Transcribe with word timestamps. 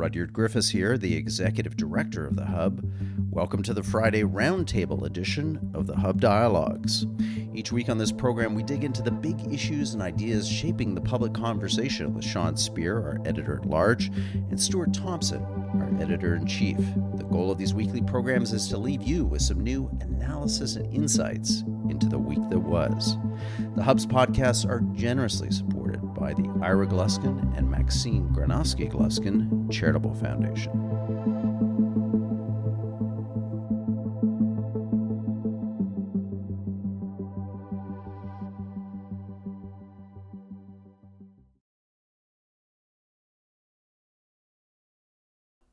Rudyard 0.00 0.32
Griffiths 0.32 0.70
here, 0.70 0.96
the 0.96 1.14
Executive 1.14 1.76
Director 1.76 2.26
of 2.26 2.34
the 2.34 2.46
Hub. 2.46 2.82
Welcome 3.28 3.62
to 3.64 3.74
the 3.74 3.82
Friday 3.82 4.22
Roundtable 4.22 5.04
edition 5.04 5.70
of 5.74 5.86
the 5.86 5.94
Hub 5.94 6.22
Dialogues. 6.22 7.04
Each 7.52 7.70
week 7.70 7.90
on 7.90 7.98
this 7.98 8.10
program, 8.10 8.54
we 8.54 8.62
dig 8.62 8.82
into 8.82 9.02
the 9.02 9.10
big 9.10 9.52
issues 9.52 9.92
and 9.92 10.00
ideas 10.00 10.48
shaping 10.48 10.94
the 10.94 11.02
public 11.02 11.34
conversation 11.34 12.14
with 12.14 12.24
Sean 12.24 12.56
Speer, 12.56 12.96
our 12.96 13.18
editor 13.26 13.58
at 13.58 13.68
large, 13.68 14.06
and 14.06 14.58
Stuart 14.58 14.94
Thompson, 14.94 15.44
our 15.74 16.02
editor 16.02 16.34
in 16.34 16.46
chief. 16.46 16.78
The 17.16 17.24
goal 17.24 17.50
of 17.50 17.58
these 17.58 17.74
weekly 17.74 18.00
programs 18.00 18.54
is 18.54 18.68
to 18.68 18.78
leave 18.78 19.02
you 19.02 19.26
with 19.26 19.42
some 19.42 19.60
new 19.60 19.90
analysis 20.00 20.76
and 20.76 20.90
insights 20.94 21.62
into 21.90 22.08
the 22.08 22.18
week 22.18 22.40
that 22.48 22.58
was. 22.58 23.18
The 23.76 23.82
Hub's 23.82 24.06
podcasts 24.06 24.66
are 24.66 24.80
generously 24.94 25.50
supported 25.50 25.79
by 26.20 26.34
the 26.34 26.46
Ira 26.62 26.86
Gluskin 26.86 27.56
and 27.56 27.70
Maxine 27.70 28.28
Granovsky 28.28 28.92
Gluskin 28.92 29.72
Charitable 29.72 30.14
Foundation. 30.14 30.70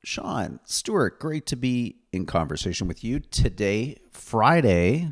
Sean, 0.02 0.62
Stuart, 0.64 1.20
great 1.20 1.46
to 1.48 1.58
be 1.58 1.98
in 2.14 2.26
conversation 2.26 2.88
with 2.88 3.04
you 3.04 3.20
today, 3.20 3.98
Friday, 4.10 5.12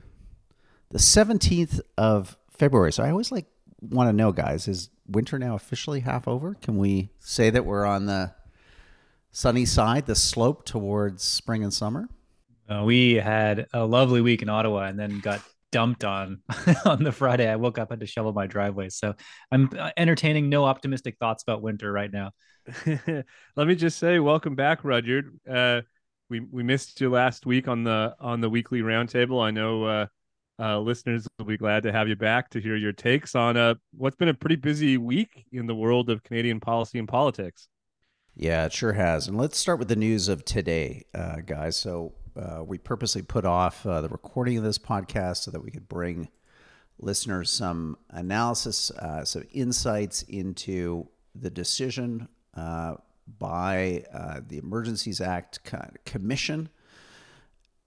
the 0.92 0.98
17th 0.98 1.82
of 1.98 2.38
February. 2.50 2.94
So 2.94 3.04
I 3.04 3.10
always 3.10 3.34
like 3.34 3.48
want 3.82 4.08
to 4.08 4.14
know, 4.14 4.32
guys, 4.32 4.70
is 4.70 4.90
winter 5.08 5.40
now 5.40 5.56
officially 5.56 6.02
half 6.02 6.28
over? 6.28 6.56
Can 6.56 6.78
we 6.78 7.10
say 7.20 7.50
that 7.50 7.66
we're 7.66 7.86
on 7.86 8.06
the 8.06 8.34
sunny 9.32 9.66
side, 9.66 10.06
the 10.06 10.16
slope 10.16 10.66
towards 10.66 11.24
spring 11.24 11.64
and 11.64 11.74
summer? 11.74 12.10
Uh, 12.70 12.84
we 12.84 13.16
had 13.16 13.68
a 13.74 13.86
lovely 13.86 14.22
week 14.22 14.42
in 14.42 14.50
Ottawa 14.50 14.86
and 14.86 14.98
then 14.98 15.20
got 15.20 15.42
dumped 15.72 16.04
on 16.04 16.42
on 16.86 17.04
the 17.04 17.12
Friday. 17.12 17.50
I 17.50 17.58
woke 17.58 17.78
up 17.78 17.90
had 17.90 18.00
to 18.00 18.06
shovel 18.06 18.34
my 18.34 18.48
driveway, 18.48 18.90
so 18.90 19.14
I'm 19.52 19.70
uh, 19.78 19.92
entertaining 19.98 20.50
no 20.50 20.66
optimistic 20.66 21.18
thoughts 21.20 21.44
about 21.44 21.62
winter 21.62 21.92
right 21.92 22.12
now. 22.12 22.32
Let 22.86 23.68
me 23.68 23.76
just 23.76 24.00
say, 24.00 24.20
welcome 24.20 24.56
back, 24.56 24.84
Rudyard. 24.84 25.38
Uh, 25.48 25.82
we 26.30 26.40
we 26.40 26.64
missed 26.64 27.00
you 27.02 27.10
last 27.10 27.46
week 27.46 27.68
on 27.68 27.84
the 27.84 28.16
on 28.20 28.42
the 28.42 28.50
weekly 28.50 28.82
roundtable. 28.82 29.44
I 29.44 29.52
know 29.52 29.84
uh, 29.84 30.06
uh, 30.60 30.80
listeners 30.80 31.28
will 31.38 31.46
be 31.46 31.58
glad 31.58 31.84
to 31.84 31.92
have 31.92 32.08
you 32.08 32.16
back 32.16 32.50
to 32.52 32.62
hear 32.62 32.76
your 32.76 32.94
takes 32.94 33.36
on 33.36 33.58
uh, 33.58 33.76
what's 33.96 34.16
been 34.16 34.30
a 34.30 34.34
pretty 34.34 34.56
busy 34.56 34.98
week 34.98 35.46
in 35.52 35.68
the 35.68 35.76
world 35.76 36.10
of 36.10 36.24
Canadian 36.24 36.60
policy 36.60 37.00
and 37.00 37.08
politics. 37.08 37.68
Yeah, 38.36 38.66
it 38.66 38.74
sure 38.74 38.94
has. 38.94 39.28
And 39.28 39.38
let's 39.38 39.58
start 39.58 39.80
with 39.80 39.88
the 39.88 39.96
news 39.96 40.28
of 40.28 40.44
today, 40.44 41.06
uh, 41.14 41.38
guys. 41.46 41.78
So 41.78 42.14
uh, 42.36 42.64
we 42.64 42.78
purposely 42.78 43.22
put 43.22 43.46
off 43.46 43.86
uh, 43.86 44.02
the 44.02 44.10
recording 44.10 44.58
of 44.58 44.64
this 44.64 44.78
podcast 44.78 45.38
so 45.38 45.52
that 45.52 45.64
we 45.64 45.72
could 45.72 45.88
bring 45.88 46.30
listeners 47.00 47.50
some 47.50 47.98
analysis, 48.10 48.92
uh, 48.92 49.24
some 49.24 49.44
insights 49.52 50.22
into 50.24 51.08
the 51.34 51.50
decision 51.50 52.28
uh, 52.56 52.96
by 53.40 54.04
uh, 54.14 54.42
the 54.46 54.58
Emergencies 54.58 55.22
Act 55.22 55.60
Commission 56.06 56.70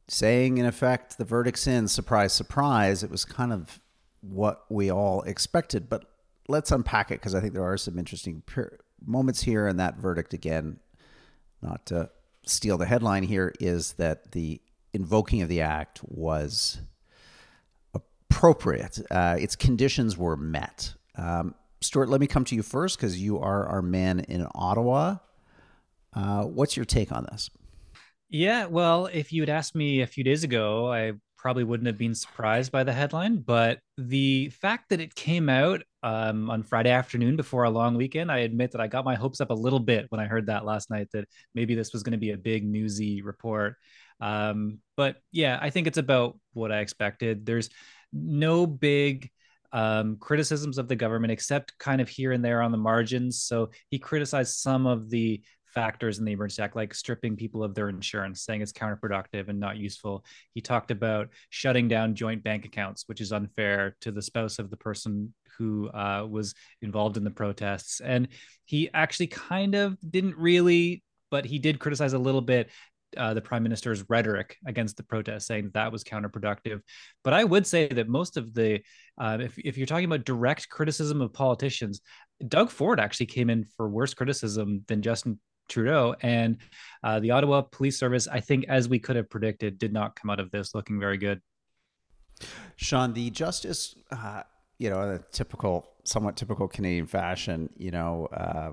saying, 0.09 0.59
in 0.59 0.67
effect, 0.67 1.19
the 1.19 1.25
verdict's 1.25 1.67
in. 1.67 1.89
Surprise, 1.89 2.33
surprise. 2.33 3.03
It 3.03 3.11
was 3.11 3.25
kind 3.25 3.53
of 3.53 3.81
what 4.21 4.65
we 4.69 4.91
all 4.91 5.23
expected. 5.23 5.89
But 5.89 6.05
let's 6.49 6.73
unpack 6.73 7.11
it 7.11 7.21
because 7.21 7.35
I 7.35 7.41
think 7.41 7.53
there 7.53 7.65
are 7.65 7.77
some 7.77 7.99
interesting 7.99 8.43
moments 9.05 9.43
here. 9.43 9.67
And 9.67 9.79
that 9.79 9.99
verdict, 9.99 10.33
again, 10.33 10.81
not 11.63 11.87
to 11.87 12.11
steal 12.45 12.79
the 12.79 12.87
headline 12.87 13.23
here, 13.23 13.55
is 13.61 13.93
that 13.95 14.33
the 14.33 14.61
invoking 14.93 15.43
of 15.43 15.49
the 15.49 15.61
act 15.61 16.01
was 16.03 16.81
appropriate. 17.95 19.01
Uh, 19.11 19.37
its 19.39 19.55
conditions 19.55 20.17
were 20.17 20.37
met. 20.37 20.95
Um, 21.17 21.55
Stuart, 21.81 22.09
let 22.09 22.21
me 22.21 22.27
come 22.27 22.45
to 22.47 22.55
you 22.55 22.63
first 22.63 22.97
because 22.97 23.21
you 23.21 23.39
are 23.39 23.67
our 23.67 23.83
man 23.83 24.21
in 24.21 24.47
Ottawa. 24.55 25.17
Uh, 26.15 26.43
what's 26.45 26.77
your 26.77 26.87
take 26.87 27.13
on 27.13 27.27
this? 27.31 27.51
Yeah, 28.31 28.67
well, 28.67 29.07
if 29.07 29.33
you 29.33 29.43
had 29.43 29.49
asked 29.49 29.75
me 29.75 30.03
a 30.03 30.07
few 30.07 30.23
days 30.23 30.45
ago, 30.45 30.93
I 30.93 31.13
probably 31.39 31.65
wouldn't 31.65 31.87
have 31.87 31.97
been 31.97 32.15
surprised 32.15 32.71
by 32.71 32.85
the 32.85 32.93
headline. 32.93 33.39
But 33.39 33.79
the 33.97 34.51
fact 34.51 34.91
that 34.91 35.01
it 35.01 35.15
came 35.15 35.49
out 35.49 35.83
um, 36.03 36.51
on 36.51 36.63
Friday 36.63 36.91
afternoon 36.91 37.37
before 37.37 37.65
a 37.65 37.71
long 37.71 37.97
weekend, 37.97 38.31
I 38.31 38.39
admit 38.39 38.73
that 38.73 38.81
I 38.83 38.87
got 38.87 39.05
my 39.05 39.15
hopes 39.15 39.41
up 39.41 39.51
a 39.51 39.55
little 39.55 39.81
bit 39.81 40.07
when 40.11 40.21
I 40.21 40.27
heard 40.27 40.47
that 40.47 40.67
last 40.67 40.91
night 40.91 41.09
that 41.13 41.27
maybe 41.55 41.75
this 41.75 41.93
was 41.93 42.03
going 42.03 42.13
to 42.13 42.19
be 42.19 42.33
a 42.33 42.37
big 42.37 42.65
newsy 42.67 43.23
report. 43.23 43.77
Um, 44.21 44.81
but 44.97 45.17
yeah, 45.33 45.59
I 45.63 45.71
think 45.71 45.87
it's 45.87 45.99
about 45.99 46.39
what 46.53 46.73
I 46.73 46.81
expected. 46.81 47.47
There's 47.47 47.71
no 48.13 48.67
big 48.67 49.31
um, 49.73 50.17
criticisms 50.17 50.79
of 50.79 50.89
the 50.89 50.97
government, 50.97 51.33
except 51.33 51.79
kind 51.79 52.01
of 52.01 52.09
here 52.09 52.33
and 52.33 52.45
there 52.45 52.63
on 52.63 52.73
the 52.73 52.79
margins. 52.79 53.43
So 53.43 53.71
he 53.91 53.99
criticized 53.99 54.57
some 54.57 54.87
of 54.87 55.09
the 55.09 55.43
factors 55.75 56.19
in 56.19 56.25
the 56.25 56.33
Emergency 56.33 56.63
Act, 56.63 56.77
like 56.77 56.95
stripping 56.95 57.37
people 57.37 57.63
of 57.63 57.75
their 57.75 57.89
insurance, 57.89 58.43
saying 58.43 58.63
it's 58.63 58.73
counterproductive 58.73 59.49
and 59.49 59.61
not 59.61 59.77
useful. 59.77 60.25
He 60.55 60.61
talked 60.61 60.91
about 60.91 61.29
shutting 61.51 61.89
down 61.89 62.15
joint 62.15 62.43
bank 62.43 62.65
accounts, 62.65 63.05
which 63.07 63.21
is 63.21 63.33
unfair 63.33 63.97
to 64.01 64.13
the 64.13 64.23
spouse 64.23 64.59
of 64.59 64.71
the 64.71 64.77
person 64.77 65.35
who 65.59 65.89
uh, 65.91 66.27
was 66.29 66.55
involved 66.83 67.17
in 67.17 67.25
the 67.25 67.31
protests. 67.31 68.01
And 68.01 68.29
he 68.65 68.91
actually 68.95 69.29
kind 69.29 69.75
of 69.75 69.97
didn't 70.09 70.37
really, 70.37 71.03
but 71.31 71.45
he 71.45 71.59
did 71.59 71.79
criticize 71.79 72.13
a 72.13 72.19
little 72.19 72.41
bit 72.41 72.71
uh, 73.17 73.33
the 73.33 73.41
prime 73.41 73.63
minister's 73.63 74.05
rhetoric 74.09 74.57
against 74.67 74.97
the 74.97 75.03
protest, 75.03 75.47
saying 75.47 75.65
that, 75.65 75.73
that 75.73 75.93
was 75.93 76.05
counterproductive. 76.05 76.81
But 77.25 77.33
I 77.33 77.45
would 77.45 77.67
say 77.67 77.89
that 77.89 78.09
most 78.09 78.37
of 78.37 78.53
the, 78.53 78.81
uh, 79.19 79.39
if, 79.41 79.59
if 79.59 79.79
you're 79.79 79.87
talking 79.87 80.05
about 80.05 80.25
direct 80.25 80.69
criticism 80.69 81.21
of 81.21 81.33
politicians, 81.33 82.01
Doug 82.47 82.71
Ford 82.71 83.01
actually 83.01 83.27
came 83.27 83.51
in 83.51 83.65
for 83.77 83.89
worse 83.89 84.15
criticism 84.15 84.85
than 84.89 85.03
Justin 85.03 85.41
Trudeau. 85.69 86.15
And 86.21 86.59
uh, 87.03 87.21
the 87.21 87.31
Ottawa 87.31 87.63
Police 87.63 87.99
Service, 87.99 88.27
I 88.27 88.41
think, 88.41 88.67
as 88.69 88.89
we 88.89 88.99
could 88.99 89.17
have 89.17 89.31
predicted, 89.31 89.79
did 89.79 89.93
not 89.93 90.17
come 90.17 90.31
out 90.31 90.41
of 90.41 90.51
this 90.51 90.75
looking 90.75 90.99
very 90.99 91.19
good. 91.19 91.41
Sean, 92.77 93.13
the 93.13 93.31
justice, 93.31 93.97
uh, 94.11 94.43
you 94.79 94.91
know, 94.91 95.03
in 95.03 95.09
a 95.11 95.19
typical, 95.33 95.87
somewhat 96.05 96.37
typical 96.37 96.69
Canadian 96.69 97.07
fashion, 97.07 97.69
you 97.77 97.91
know, 97.91 98.27
uh, 98.33 98.73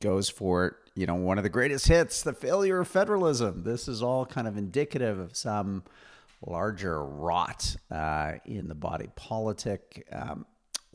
goes 0.00 0.28
for, 0.28 0.76
you 0.94 1.06
know, 1.06 1.14
one 1.14 1.38
of 1.38 1.44
the 1.44 1.50
greatest 1.50 1.88
hits, 1.88 2.22
the 2.22 2.32
failure 2.32 2.80
of 2.80 2.88
federalism. 2.88 3.62
This 3.62 3.88
is 3.88 4.02
all 4.02 4.26
kind 4.26 4.46
of 4.46 4.56
indicative 4.56 5.18
of 5.18 5.36
some 5.36 5.84
larger 6.46 7.02
rot 7.02 7.76
uh, 7.90 8.32
in 8.44 8.68
the 8.68 8.74
body 8.74 9.08
politic. 9.16 10.06
Um, 10.12 10.44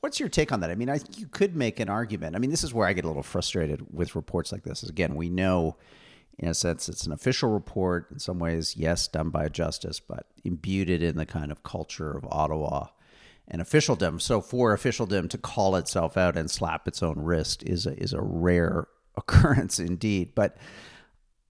What's 0.01 0.19
your 0.19 0.29
take 0.29 0.51
on 0.51 0.59
that? 0.61 0.71
I 0.71 0.75
mean, 0.75 0.89
I 0.89 0.99
you 1.15 1.27
could 1.27 1.55
make 1.55 1.79
an 1.79 1.89
argument. 1.89 2.35
I 2.35 2.39
mean, 2.39 2.49
this 2.49 2.63
is 2.63 2.73
where 2.73 2.87
I 2.87 2.93
get 2.93 3.05
a 3.05 3.07
little 3.07 3.23
frustrated 3.23 3.85
with 3.93 4.15
reports 4.15 4.51
like 4.51 4.63
this. 4.63 4.83
Is 4.83 4.89
again, 4.89 5.15
we 5.15 5.29
know, 5.29 5.77
in 6.39 6.49
a 6.49 6.53
sense, 6.53 6.89
it's 6.89 7.05
an 7.05 7.11
official 7.11 7.51
report. 7.51 8.07
In 8.11 8.19
some 8.19 8.39
ways, 8.39 8.75
yes, 8.75 9.07
done 9.07 9.29
by 9.29 9.47
justice, 9.47 9.99
but 9.99 10.25
imbued 10.43 10.89
in 10.89 11.17
the 11.17 11.25
kind 11.25 11.51
of 11.51 11.63
culture 11.63 12.11
of 12.11 12.25
Ottawa 12.29 12.87
and 13.47 13.61
officialdom. 13.61 14.19
So 14.19 14.41
for 14.41 14.73
officialdom 14.73 15.27
to 15.27 15.37
call 15.37 15.75
itself 15.75 16.17
out 16.17 16.37
and 16.37 16.49
slap 16.49 16.87
its 16.87 17.03
own 17.03 17.19
wrist 17.19 17.61
is 17.63 17.85
a, 17.85 17.93
is 18.01 18.13
a 18.13 18.21
rare 18.21 18.87
occurrence 19.15 19.77
indeed. 19.79 20.33
But 20.33 20.57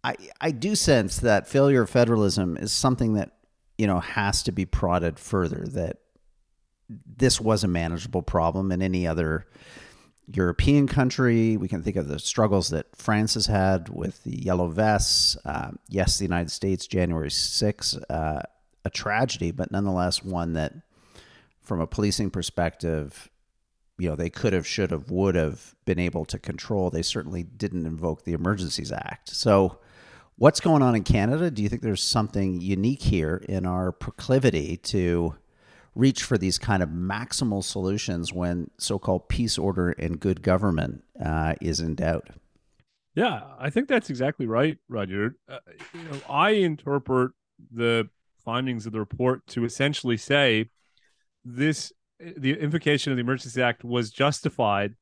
I 0.04 0.16
I 0.42 0.52
do 0.52 0.76
sense 0.76 1.18
that 1.18 1.48
failure 1.48 1.84
of 1.84 1.90
federalism 1.90 2.58
is 2.58 2.74
something 2.74 3.14
that 3.14 3.38
you 3.78 3.88
know 3.88 4.00
has 4.00 4.44
to 4.44 4.52
be 4.52 4.66
prodded 4.66 5.20
further. 5.20 5.66
That 5.70 6.01
this 7.06 7.40
was 7.40 7.64
a 7.64 7.68
manageable 7.68 8.22
problem 8.22 8.72
in 8.72 8.82
any 8.82 9.08
other 9.08 9.48
European 10.28 10.88
country. 10.88 11.58
We 11.58 11.68
can 11.68 11.84
think 11.84 11.96
of 11.96 12.08
the 12.08 12.20
struggles 12.20 12.70
that 12.70 12.96
France 12.96 13.34
has 13.34 13.48
had 13.48 13.90
with 13.90 14.24
the 14.24 14.44
yellow 14.44 14.68
vests. 14.68 15.38
Uh, 15.46 15.72
yes, 15.90 16.18
the 16.18 16.26
United 16.26 16.52
States, 16.52 16.88
January 16.88 17.30
6th, 17.30 18.02
uh, 18.10 18.42
a 18.84 18.90
tragedy, 18.90 19.52
but 19.52 19.72
nonetheless 19.72 20.24
one 20.24 20.54
that, 20.54 20.74
from 21.62 21.80
a 21.80 21.88
policing 21.88 22.32
perspective, 22.32 23.30
you 23.98 24.10
know, 24.10 24.16
they 24.16 24.30
could 24.30 24.54
have, 24.54 24.66
should 24.66 24.92
have, 24.92 25.12
would 25.12 25.36
have 25.36 25.76
been 25.86 26.00
able 26.00 26.26
to 26.26 26.40
control. 26.40 26.90
They 26.90 27.04
certainly 27.04 27.44
didn't 27.44 27.86
invoke 27.86 28.24
the 28.24 28.34
Emergencies 28.34 28.92
Act. 28.92 29.30
So, 29.30 29.78
what's 30.38 30.60
going 30.60 30.82
on 30.82 30.96
in 30.96 31.04
Canada? 31.04 31.52
Do 31.52 31.62
you 31.62 31.70
think 31.70 31.84
there's 31.84 32.02
something 32.02 32.62
unique 32.62 33.04
here 33.04 33.44
in 33.48 33.68
our 33.68 33.92
proclivity 33.92 34.78
to 34.78 35.36
reach 35.96 36.24
for 36.24 36.38
these 36.38 36.58
kind 36.58 36.82
of 36.82 36.90
maximal 36.90 37.64
solutions 37.64 38.32
when 38.32 38.70
so-called 38.78 39.28
peace 39.28 39.58
order 39.58 39.92
and 39.92 40.20
good 40.20 40.42
government 40.42 41.04
uh, 41.24 41.54
is 41.62 41.80
in 41.80 41.96
doubt. 41.96 42.30
Yeah, 43.14 43.42
I 43.60 43.70
think 43.70 43.90
that's 43.90 44.10
exactly 44.10 44.46
right, 44.46 44.78
Roger. 44.88 45.36
Uh, 45.50 45.60
you 45.94 46.04
know, 46.04 46.20
I 46.30 46.52
interpret 46.52 47.32
the 47.72 48.08
findings 48.44 48.86
of 48.86 48.94
the 48.94 49.00
report 49.00 49.46
to 49.48 49.66
essentially 49.66 50.18
say 50.18 50.70
this 51.44 51.92
the 52.20 52.54
invocation 52.54 53.12
of 53.12 53.18
the 53.18 53.22
Emergency 53.22 53.62
Act 53.62 53.84
was 53.84 54.12
justified 54.12 54.96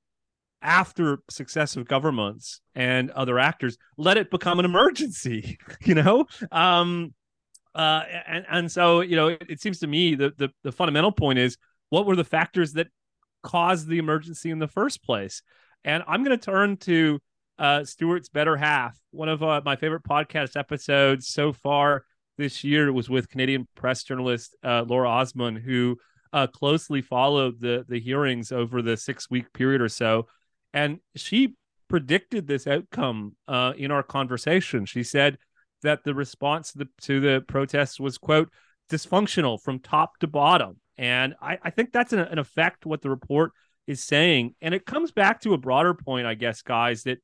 after 0.62 1.20
successive 1.30 1.88
governments 1.88 2.62
and 2.76 3.12
other 3.12 3.40
actors 3.40 3.78
let 3.98 4.18
it 4.18 4.30
become 4.30 4.60
an 4.60 4.66
emergency 4.66 5.58
you 5.86 5.96
know 5.96 6.26
um 6.52 7.14
uh 7.80 8.04
and 8.28 8.46
and 8.50 8.72
so 8.72 9.02
you 9.02 9.16
know 9.16 9.30
it, 9.30 9.46
it 9.48 9.62
seems 9.62 9.80
to 9.80 9.88
me 9.88 10.14
that 10.16 10.38
the 10.38 10.50
the 10.64 10.72
fundamental 10.72 11.12
point 11.12 11.40
is 11.40 11.58
what 11.90 12.06
were 12.06 12.16
the 12.16 12.24
factors 12.24 12.74
that 12.74 12.88
caused 13.42 13.88
the 13.88 13.98
emergency 13.98 14.50
in 14.52 14.60
the 14.60 14.68
first 14.68 15.02
place? 15.04 15.42
And 15.86 16.04
i'm 16.08 16.24
going 16.24 16.38
to 16.38 16.46
turn 16.46 16.78
to 16.78 17.20
uh 17.58 17.84
stuart's 17.86 18.30
better 18.30 18.58
half 18.58 19.00
one 19.12 19.30
of 19.30 19.42
uh, 19.42 19.62
my 19.64 19.76
favorite 19.76 20.04
podcast 20.04 20.58
episodes 20.58 21.28
so 21.28 21.54
far 21.54 22.04
this 22.38 22.64
year. 22.64 22.92
Was 22.92 23.10
with 23.10 23.30
canadian 23.30 23.68
press 23.76 24.04
journalist 24.04 24.56
uh, 24.64 24.84
laura 24.86 25.10
osman 25.10 25.56
who 25.56 25.98
uh, 26.34 26.48
closely 26.48 27.02
followed 27.02 27.60
the 27.60 27.86
the 27.88 28.00
hearings 28.00 28.52
over 28.52 28.82
the 28.82 28.98
six 28.98 29.30
week 29.30 29.52
period 29.54 29.82
or 29.82 29.90
so. 29.90 30.28
And 30.74 31.00
she 31.16 31.56
predicted 31.88 32.46
this 32.46 32.68
outcome 32.68 33.36
uh, 33.48 33.74
in 33.78 33.90
our 33.90 34.04
conversation. 34.04 34.86
She 34.86 35.04
said 35.04 35.38
that 35.84 36.04
the 36.04 36.14
response 36.14 36.72
to 36.74 36.80
the, 36.80 36.88
to 37.02 37.20
the 37.20 37.44
protests 37.48 38.00
was, 38.00 38.18
quote, 38.18 38.50
dysfunctional 38.90 39.62
from 39.62 39.80
top 39.80 40.18
to 40.20 40.28
bottom. 40.28 40.78
And 40.98 41.36
I, 41.42 41.58
I 41.64 41.70
think 41.70 41.92
that's 41.92 42.14
an, 42.14 42.20
an 42.20 42.40
effect 42.40 42.86
what 42.86 43.02
the 43.02 43.10
report 43.10 43.52
is 43.88 44.04
saying. 44.04 44.56
And 44.62 44.74
it 44.74 44.86
comes 44.86 45.12
back 45.12 45.42
to 45.42 45.54
a 45.54 45.58
broader 45.58 45.94
point, 45.94 46.28
I 46.28 46.36
guess, 46.36 46.62
guys, 46.62 47.04
that, 47.04 47.20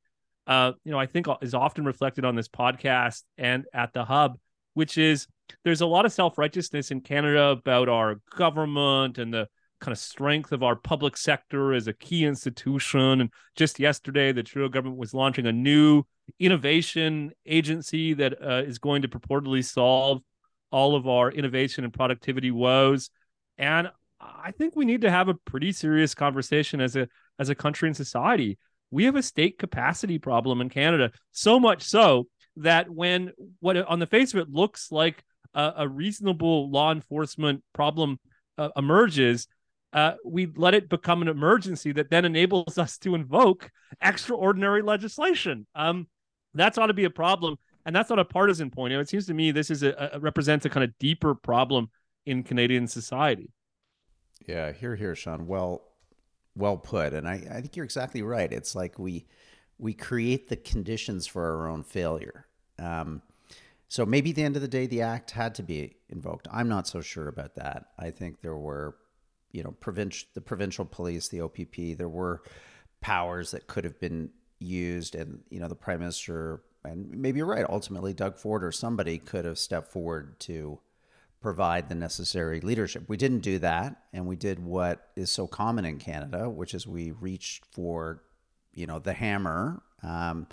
uh, 0.46 0.72
you 0.84 0.92
know, 0.92 0.98
I 0.98 1.06
think 1.06 1.26
is 1.42 1.54
often 1.54 1.84
reflected 1.84 2.24
on 2.24 2.36
this 2.36 2.48
podcast 2.48 3.22
and 3.36 3.64
at 3.74 3.92
the 3.92 4.04
hub, 4.04 4.38
which 4.74 4.96
is 4.96 5.26
there's 5.64 5.80
a 5.80 5.86
lot 5.86 6.06
of 6.06 6.12
self 6.12 6.38
righteousness 6.38 6.90
in 6.90 7.00
Canada 7.00 7.48
about 7.48 7.88
our 7.88 8.16
government 8.36 9.18
and 9.18 9.32
the 9.32 9.48
kind 9.80 9.92
of 9.92 9.98
strength 9.98 10.52
of 10.52 10.62
our 10.62 10.76
public 10.76 11.16
sector 11.16 11.74
as 11.74 11.86
a 11.86 11.92
key 11.92 12.24
institution. 12.24 13.20
And 13.20 13.30
just 13.56 13.78
yesterday, 13.78 14.32
the 14.32 14.42
Trudeau 14.42 14.68
government 14.68 14.98
was 14.98 15.14
launching 15.14 15.46
a 15.46 15.52
new 15.52 16.04
innovation 16.38 17.32
agency 17.46 18.14
that 18.14 18.42
uh, 18.42 18.62
is 18.62 18.78
going 18.78 19.02
to 19.02 19.08
purportedly 19.08 19.64
solve 19.64 20.22
all 20.70 20.96
of 20.96 21.06
our 21.06 21.30
innovation 21.30 21.84
and 21.84 21.92
productivity 21.92 22.50
woes. 22.50 23.10
And 23.58 23.90
I 24.20 24.50
think 24.50 24.76
we 24.76 24.84
need 24.84 25.02
to 25.02 25.10
have 25.10 25.28
a 25.28 25.34
pretty 25.34 25.72
serious 25.72 26.14
conversation 26.14 26.80
as 26.80 26.96
a 26.96 27.08
as 27.38 27.48
a 27.48 27.54
country 27.54 27.88
and 27.88 27.96
society. 27.96 28.58
We 28.90 29.04
have 29.04 29.16
a 29.16 29.22
state 29.22 29.58
capacity 29.58 30.18
problem 30.18 30.60
in 30.60 30.68
Canada, 30.68 31.12
so 31.32 31.60
much 31.60 31.82
so 31.82 32.28
that 32.56 32.88
when 32.90 33.32
what 33.60 33.76
on 33.76 33.98
the 33.98 34.06
face 34.06 34.32
of 34.32 34.40
it 34.40 34.50
looks 34.50 34.90
like 34.90 35.22
a, 35.54 35.72
a 35.78 35.88
reasonable 35.88 36.70
law 36.70 36.92
enforcement 36.92 37.62
problem 37.72 38.18
uh, 38.58 38.70
emerges, 38.76 39.48
uh, 39.92 40.14
we 40.24 40.46
let 40.56 40.74
it 40.74 40.88
become 40.88 41.22
an 41.22 41.28
emergency 41.28 41.92
that 41.92 42.10
then 42.10 42.24
enables 42.24 42.78
us 42.78 42.98
to 42.98 43.14
invoke 43.14 43.70
extraordinary 44.00 44.82
legislation. 44.82 45.66
Um, 45.74 46.06
that's 46.58 46.78
ought 46.78 46.86
to 46.86 46.94
be 46.94 47.04
a 47.04 47.10
problem, 47.10 47.56
and 47.84 47.94
that's 47.94 48.10
not 48.10 48.18
a 48.18 48.24
partisan 48.24 48.70
point. 48.70 48.92
You 48.92 48.98
know, 48.98 49.00
it 49.00 49.08
seems 49.08 49.26
to 49.26 49.34
me 49.34 49.50
this 49.50 49.70
is 49.70 49.82
a, 49.82 50.10
a 50.14 50.18
represents 50.20 50.64
a 50.64 50.70
kind 50.70 50.84
of 50.84 50.96
deeper 50.98 51.34
problem 51.34 51.90
in 52.24 52.42
Canadian 52.42 52.86
society. 52.86 53.50
Yeah, 54.46 54.72
here, 54.72 54.96
here, 54.96 55.14
Sean. 55.14 55.46
Well, 55.46 55.82
well 56.54 56.76
put, 56.76 57.12
and 57.12 57.28
I, 57.28 57.34
I 57.50 57.60
think 57.60 57.76
you're 57.76 57.84
exactly 57.84 58.22
right. 58.22 58.52
It's 58.52 58.74
like 58.74 58.98
we 58.98 59.26
we 59.78 59.92
create 59.92 60.48
the 60.48 60.56
conditions 60.56 61.26
for 61.26 61.44
our 61.44 61.68
own 61.68 61.82
failure. 61.82 62.46
Um, 62.78 63.22
so 63.88 64.04
maybe 64.04 64.30
at 64.30 64.36
the 64.36 64.42
end 64.42 64.56
of 64.56 64.62
the 64.62 64.68
day, 64.68 64.86
the 64.86 65.02
act 65.02 65.30
had 65.30 65.54
to 65.56 65.62
be 65.62 65.96
invoked. 66.08 66.48
I'm 66.50 66.68
not 66.68 66.88
so 66.88 67.00
sure 67.00 67.28
about 67.28 67.54
that. 67.56 67.86
I 67.98 68.10
think 68.10 68.40
there 68.40 68.56
were 68.56 68.96
you 69.56 69.62
know, 69.62 69.72
provincial 69.80 70.28
the 70.34 70.40
provincial 70.42 70.84
police, 70.84 71.28
the 71.28 71.40
OPP, 71.40 71.96
there 71.96 72.10
were 72.10 72.42
powers 73.00 73.52
that 73.52 73.66
could 73.66 73.84
have 73.84 73.98
been 73.98 74.28
used, 74.58 75.14
and 75.14 75.40
you 75.50 75.60
know, 75.60 75.68
the 75.68 75.74
prime 75.74 76.00
minister, 76.00 76.62
and 76.84 77.10
maybe 77.10 77.38
you're 77.38 77.46
right. 77.46 77.66
Ultimately, 77.68 78.12
Doug 78.12 78.36
Ford 78.36 78.64
or 78.64 78.72
somebody 78.72 79.18
could 79.18 79.44
have 79.44 79.58
stepped 79.58 79.88
forward 79.88 80.38
to 80.40 80.78
provide 81.40 81.88
the 81.88 81.94
necessary 81.94 82.60
leadership. 82.60 83.04
We 83.08 83.16
didn't 83.16 83.40
do 83.40 83.58
that, 83.60 84.02
and 84.12 84.26
we 84.26 84.36
did 84.36 84.58
what 84.58 85.08
is 85.16 85.30
so 85.30 85.46
common 85.46 85.84
in 85.84 85.98
Canada, 85.98 86.48
which 86.48 86.74
is 86.74 86.86
we 86.86 87.12
reached 87.12 87.64
for, 87.66 88.22
you 88.72 88.86
know, 88.86 88.98
the 88.98 89.12
hammer. 89.12 89.82
Um, 90.02 90.46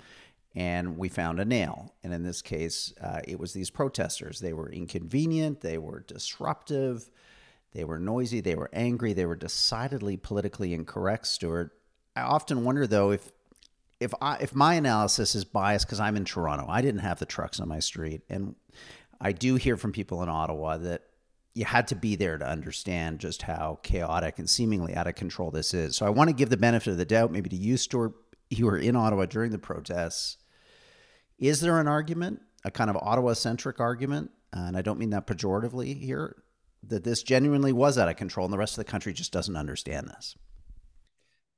and 0.54 0.96
we 0.96 1.08
found 1.08 1.40
a 1.40 1.44
nail. 1.44 1.94
And 2.02 2.14
in 2.14 2.22
this 2.22 2.40
case, 2.40 2.94
uh, 3.00 3.20
it 3.26 3.40
was 3.40 3.52
these 3.52 3.70
protesters. 3.70 4.38
They 4.38 4.52
were 4.52 4.70
inconvenient, 4.70 5.60
they 5.60 5.78
were 5.78 6.00
disruptive, 6.00 7.10
they 7.72 7.84
were 7.84 7.98
noisy, 7.98 8.40
they 8.40 8.54
were 8.54 8.70
angry, 8.72 9.12
they 9.12 9.26
were 9.26 9.36
decidedly 9.36 10.16
politically 10.16 10.72
incorrect, 10.72 11.26
Stuart. 11.26 11.72
I 12.14 12.22
often 12.22 12.64
wonder 12.64 12.86
though 12.86 13.10
if 13.10 13.32
if 14.04 14.14
I 14.20 14.36
if 14.36 14.54
my 14.54 14.74
analysis 14.74 15.34
is 15.34 15.44
biased 15.44 15.86
because 15.86 15.98
I'm 15.98 16.16
in 16.16 16.24
Toronto. 16.24 16.66
I 16.68 16.82
didn't 16.82 17.00
have 17.00 17.18
the 17.18 17.26
trucks 17.26 17.58
on 17.58 17.68
my 17.68 17.80
street. 17.80 18.22
And 18.28 18.54
I 19.20 19.32
do 19.32 19.56
hear 19.56 19.76
from 19.76 19.92
people 19.92 20.22
in 20.22 20.28
Ottawa 20.28 20.76
that 20.78 21.02
you 21.54 21.64
had 21.64 21.88
to 21.88 21.94
be 21.94 22.14
there 22.16 22.36
to 22.36 22.46
understand 22.46 23.20
just 23.20 23.42
how 23.42 23.78
chaotic 23.82 24.38
and 24.38 24.50
seemingly 24.50 24.94
out 24.94 25.06
of 25.06 25.14
control 25.14 25.50
this 25.50 25.72
is. 25.72 25.96
So 25.96 26.04
I 26.04 26.10
want 26.10 26.28
to 26.28 26.34
give 26.34 26.50
the 26.50 26.56
benefit 26.56 26.90
of 26.90 26.98
the 26.98 27.04
doubt, 27.04 27.32
maybe 27.32 27.48
to 27.48 27.56
you, 27.56 27.76
Stuart, 27.76 28.12
you 28.50 28.66
were 28.66 28.76
in 28.76 28.96
Ottawa 28.96 29.26
during 29.26 29.52
the 29.52 29.58
protests. 29.58 30.36
Is 31.38 31.60
there 31.60 31.80
an 31.80 31.88
argument, 31.88 32.42
a 32.64 32.70
kind 32.70 32.90
of 32.90 32.96
Ottawa 32.96 33.32
centric 33.32 33.80
argument? 33.80 34.30
And 34.52 34.76
I 34.76 34.82
don't 34.82 34.98
mean 34.98 35.10
that 35.10 35.26
pejoratively 35.26 35.98
here, 35.98 36.42
that 36.82 37.04
this 37.04 37.22
genuinely 37.22 37.72
was 37.72 37.96
out 37.98 38.08
of 38.08 38.16
control 38.16 38.44
and 38.44 38.52
the 38.52 38.58
rest 38.58 38.74
of 38.74 38.84
the 38.84 38.90
country 38.90 39.12
just 39.12 39.32
doesn't 39.32 39.56
understand 39.56 40.08
this. 40.08 40.36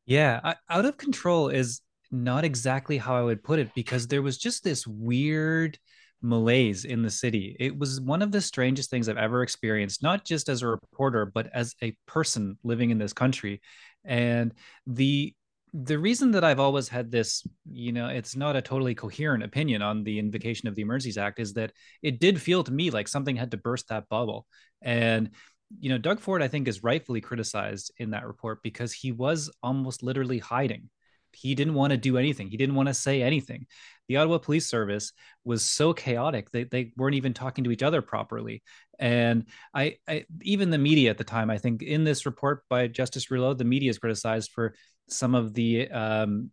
Yeah, 0.04 0.54
out 0.68 0.84
of 0.84 0.98
control 0.98 1.48
is 1.48 1.80
not 2.24 2.44
exactly 2.44 2.98
how 2.98 3.16
I 3.16 3.22
would 3.22 3.42
put 3.42 3.58
it 3.58 3.70
because 3.74 4.06
there 4.06 4.22
was 4.22 4.38
just 4.38 4.64
this 4.64 4.86
weird 4.86 5.78
malaise 6.22 6.84
in 6.84 7.02
the 7.02 7.10
city. 7.10 7.56
It 7.60 7.78
was 7.78 8.00
one 8.00 8.22
of 8.22 8.32
the 8.32 8.40
strangest 8.40 8.90
things 8.90 9.08
I've 9.08 9.16
ever 9.16 9.42
experienced, 9.42 10.02
not 10.02 10.24
just 10.24 10.48
as 10.48 10.62
a 10.62 10.66
reporter, 10.66 11.26
but 11.26 11.48
as 11.52 11.74
a 11.82 11.96
person 12.06 12.58
living 12.64 12.90
in 12.90 12.98
this 12.98 13.12
country. 13.12 13.60
And 14.04 14.52
the 14.86 15.34
the 15.74 15.98
reason 15.98 16.30
that 16.30 16.44
I've 16.44 16.60
always 16.60 16.88
had 16.88 17.10
this, 17.10 17.46
you 17.70 17.92
know, 17.92 18.08
it's 18.08 18.34
not 18.34 18.56
a 18.56 18.62
totally 18.62 18.94
coherent 18.94 19.42
opinion 19.42 19.82
on 19.82 20.04
the 20.04 20.18
invocation 20.18 20.68
of 20.68 20.74
the 20.74 20.80
Emergencies 20.80 21.18
Act 21.18 21.38
is 21.38 21.52
that 21.54 21.72
it 22.02 22.18
did 22.18 22.40
feel 22.40 22.64
to 22.64 22.72
me 22.72 22.90
like 22.90 23.08
something 23.08 23.36
had 23.36 23.50
to 23.50 23.58
burst 23.58 23.88
that 23.88 24.08
bubble. 24.08 24.46
And, 24.80 25.30
you 25.78 25.90
know, 25.90 25.98
Doug 25.98 26.20
Ford, 26.20 26.40
I 26.40 26.48
think, 26.48 26.66
is 26.66 26.82
rightfully 26.82 27.20
criticized 27.20 27.92
in 27.98 28.10
that 28.10 28.26
report 28.26 28.62
because 28.62 28.92
he 28.92 29.12
was 29.12 29.50
almost 29.62 30.02
literally 30.02 30.38
hiding. 30.38 30.88
He 31.36 31.54
didn't 31.54 31.74
want 31.74 31.92
to 31.92 31.96
do 31.96 32.16
anything. 32.16 32.48
He 32.48 32.56
didn't 32.56 32.74
want 32.74 32.88
to 32.88 32.94
say 32.94 33.22
anything. 33.22 33.66
The 34.08 34.16
Ottawa 34.16 34.38
Police 34.38 34.68
Service 34.68 35.12
was 35.44 35.64
so 35.64 35.92
chaotic 35.92 36.50
that 36.52 36.70
they 36.70 36.92
weren't 36.96 37.16
even 37.16 37.34
talking 37.34 37.64
to 37.64 37.70
each 37.70 37.82
other 37.82 38.02
properly. 38.02 38.62
And 38.98 39.46
I, 39.74 39.96
I 40.08 40.26
even 40.42 40.70
the 40.70 40.78
media 40.78 41.10
at 41.10 41.18
the 41.18 41.24
time, 41.24 41.50
I 41.50 41.58
think 41.58 41.82
in 41.82 42.04
this 42.04 42.24
report 42.26 42.62
by 42.68 42.86
Justice 42.88 43.30
Rouleau, 43.30 43.54
the 43.54 43.64
media 43.64 43.90
is 43.90 43.98
criticized 43.98 44.52
for 44.52 44.74
some 45.08 45.34
of 45.34 45.54
the 45.54 45.90
um, 45.90 46.50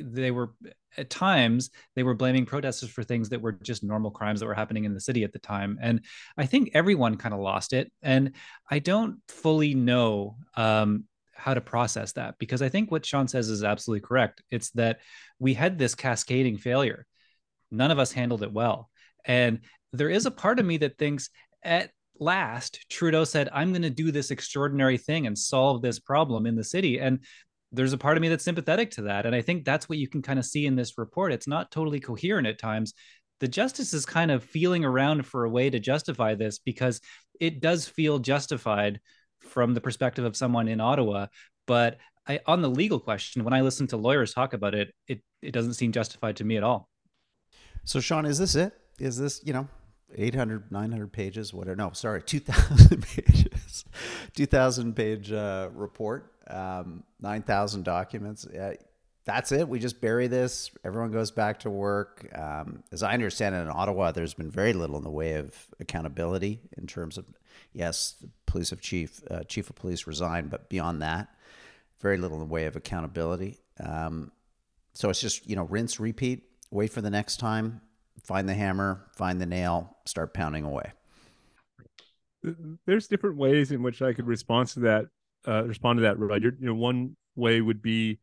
they 0.00 0.30
were 0.30 0.52
at 0.96 1.10
times 1.10 1.70
they 1.94 2.02
were 2.02 2.14
blaming 2.14 2.46
protesters 2.46 2.90
for 2.90 3.02
things 3.02 3.28
that 3.28 3.40
were 3.40 3.52
just 3.52 3.82
normal 3.82 4.10
crimes 4.10 4.40
that 4.40 4.46
were 4.46 4.54
happening 4.54 4.84
in 4.84 4.94
the 4.94 5.00
city 5.00 5.24
at 5.24 5.32
the 5.32 5.38
time 5.38 5.78
and 5.80 6.00
i 6.36 6.46
think 6.46 6.70
everyone 6.74 7.16
kind 7.16 7.34
of 7.34 7.40
lost 7.40 7.72
it 7.72 7.90
and 8.02 8.32
i 8.70 8.78
don't 8.78 9.16
fully 9.28 9.74
know 9.74 10.36
um, 10.56 11.04
how 11.36 11.54
to 11.54 11.60
process 11.60 12.12
that 12.12 12.34
because 12.38 12.62
i 12.62 12.68
think 12.68 12.90
what 12.90 13.04
sean 13.04 13.28
says 13.28 13.48
is 13.48 13.64
absolutely 13.64 14.06
correct 14.06 14.42
it's 14.50 14.70
that 14.70 14.98
we 15.38 15.54
had 15.54 15.78
this 15.78 15.94
cascading 15.94 16.56
failure 16.56 17.06
none 17.70 17.90
of 17.90 17.98
us 17.98 18.12
handled 18.12 18.42
it 18.42 18.52
well 18.52 18.90
and 19.24 19.60
there 19.92 20.10
is 20.10 20.26
a 20.26 20.30
part 20.30 20.58
of 20.58 20.66
me 20.66 20.76
that 20.76 20.98
thinks 20.98 21.30
at 21.62 21.90
last 22.18 22.84
trudeau 22.88 23.24
said 23.24 23.48
i'm 23.52 23.70
going 23.70 23.82
to 23.82 23.90
do 23.90 24.10
this 24.10 24.30
extraordinary 24.30 24.96
thing 24.96 25.26
and 25.26 25.36
solve 25.36 25.82
this 25.82 25.98
problem 25.98 26.46
in 26.46 26.56
the 26.56 26.64
city 26.64 26.98
and 26.98 27.20
there's 27.72 27.92
a 27.92 27.98
part 27.98 28.16
of 28.16 28.20
me 28.20 28.28
that's 28.28 28.44
sympathetic 28.44 28.90
to 28.92 29.02
that. 29.02 29.26
And 29.26 29.34
I 29.34 29.42
think 29.42 29.64
that's 29.64 29.88
what 29.88 29.98
you 29.98 30.08
can 30.08 30.22
kind 30.22 30.38
of 30.38 30.46
see 30.46 30.66
in 30.66 30.76
this 30.76 30.98
report. 30.98 31.32
It's 31.32 31.48
not 31.48 31.70
totally 31.70 32.00
coherent 32.00 32.46
at 32.46 32.58
times. 32.58 32.94
The 33.40 33.48
justice 33.48 33.92
is 33.92 34.06
kind 34.06 34.30
of 34.30 34.44
feeling 34.44 34.84
around 34.84 35.26
for 35.26 35.44
a 35.44 35.50
way 35.50 35.68
to 35.68 35.78
justify 35.78 36.34
this 36.34 36.58
because 36.58 37.00
it 37.38 37.60
does 37.60 37.86
feel 37.86 38.18
justified 38.18 39.00
from 39.40 39.74
the 39.74 39.80
perspective 39.80 40.24
of 40.24 40.36
someone 40.36 40.68
in 40.68 40.80
Ottawa. 40.80 41.26
But 41.66 41.98
I, 42.26 42.40
on 42.46 42.62
the 42.62 42.70
legal 42.70 43.00
question, 43.00 43.44
when 43.44 43.54
I 43.54 43.60
listen 43.60 43.86
to 43.88 43.96
lawyers 43.96 44.34
talk 44.34 44.52
about 44.52 44.74
it, 44.74 44.94
it, 45.06 45.22
it 45.42 45.52
doesn't 45.52 45.74
seem 45.74 45.92
justified 45.92 46.36
to 46.36 46.44
me 46.44 46.56
at 46.56 46.62
all. 46.62 46.88
So, 47.84 48.00
Sean, 48.00 48.26
is 48.26 48.38
this 48.38 48.54
it? 48.54 48.72
Is 48.98 49.16
this, 49.16 49.40
you 49.44 49.52
know, 49.52 49.68
800, 50.14 50.72
900 50.72 51.12
pages, 51.12 51.52
whatever? 51.52 51.76
No, 51.76 51.90
sorry, 51.92 52.22
2,000 52.22 53.02
pages, 53.06 53.84
2,000 54.34 54.94
page 54.94 55.30
uh, 55.30 55.68
report 55.72 56.32
um, 56.48 57.04
9,000 57.20 57.84
documents. 57.84 58.46
Uh, 58.46 58.74
that's 59.24 59.50
it. 59.50 59.68
We 59.68 59.80
just 59.80 60.00
bury 60.00 60.28
this. 60.28 60.70
Everyone 60.84 61.10
goes 61.10 61.32
back 61.32 61.60
to 61.60 61.70
work. 61.70 62.28
Um, 62.32 62.84
as 62.92 63.02
I 63.02 63.12
understand 63.12 63.56
it, 63.56 63.58
in 63.58 63.68
Ottawa, 63.68 64.12
there's 64.12 64.34
been 64.34 64.50
very 64.50 64.72
little 64.72 64.96
in 64.96 65.04
the 65.04 65.10
way 65.10 65.34
of 65.34 65.52
accountability 65.80 66.60
in 66.78 66.86
terms 66.86 67.18
of, 67.18 67.24
yes, 67.72 68.24
police 68.56 68.80
chief, 68.80 69.22
uh, 69.30 69.42
chief 69.44 69.68
of 69.68 69.76
police 69.76 70.06
resigned, 70.06 70.48
but 70.48 70.70
beyond 70.70 71.02
that, 71.02 71.28
very 72.00 72.16
little 72.16 72.40
in 72.40 72.48
the 72.48 72.52
way 72.52 72.64
of 72.64 72.74
accountability. 72.74 73.60
Um, 73.78 74.32
so 74.94 75.10
it's 75.10 75.20
just, 75.20 75.46
you 75.46 75.56
know, 75.56 75.64
rinse, 75.64 76.00
repeat, 76.00 76.44
wait 76.70 76.90
for 76.90 77.02
the 77.02 77.10
next 77.10 77.36
time, 77.38 77.82
find 78.24 78.48
the 78.48 78.54
hammer, 78.54 79.04
find 79.14 79.38
the 79.38 79.46
nail, 79.46 79.94
start 80.06 80.32
pounding 80.32 80.64
away. 80.64 80.92
There's 82.86 83.08
different 83.08 83.36
ways 83.36 83.72
in 83.72 83.82
which 83.82 84.00
I 84.00 84.14
could 84.14 84.26
respond 84.26 84.68
to 84.68 84.80
that. 84.80 85.04
Uh, 85.46 85.64
respond 85.64 85.98
to 85.98 86.02
that, 86.02 86.18
Roger. 86.18 86.56
You 86.58 86.66
know, 86.66 86.74
one 86.74 87.16
way 87.34 87.60
would 87.60 87.82
be 87.82 88.20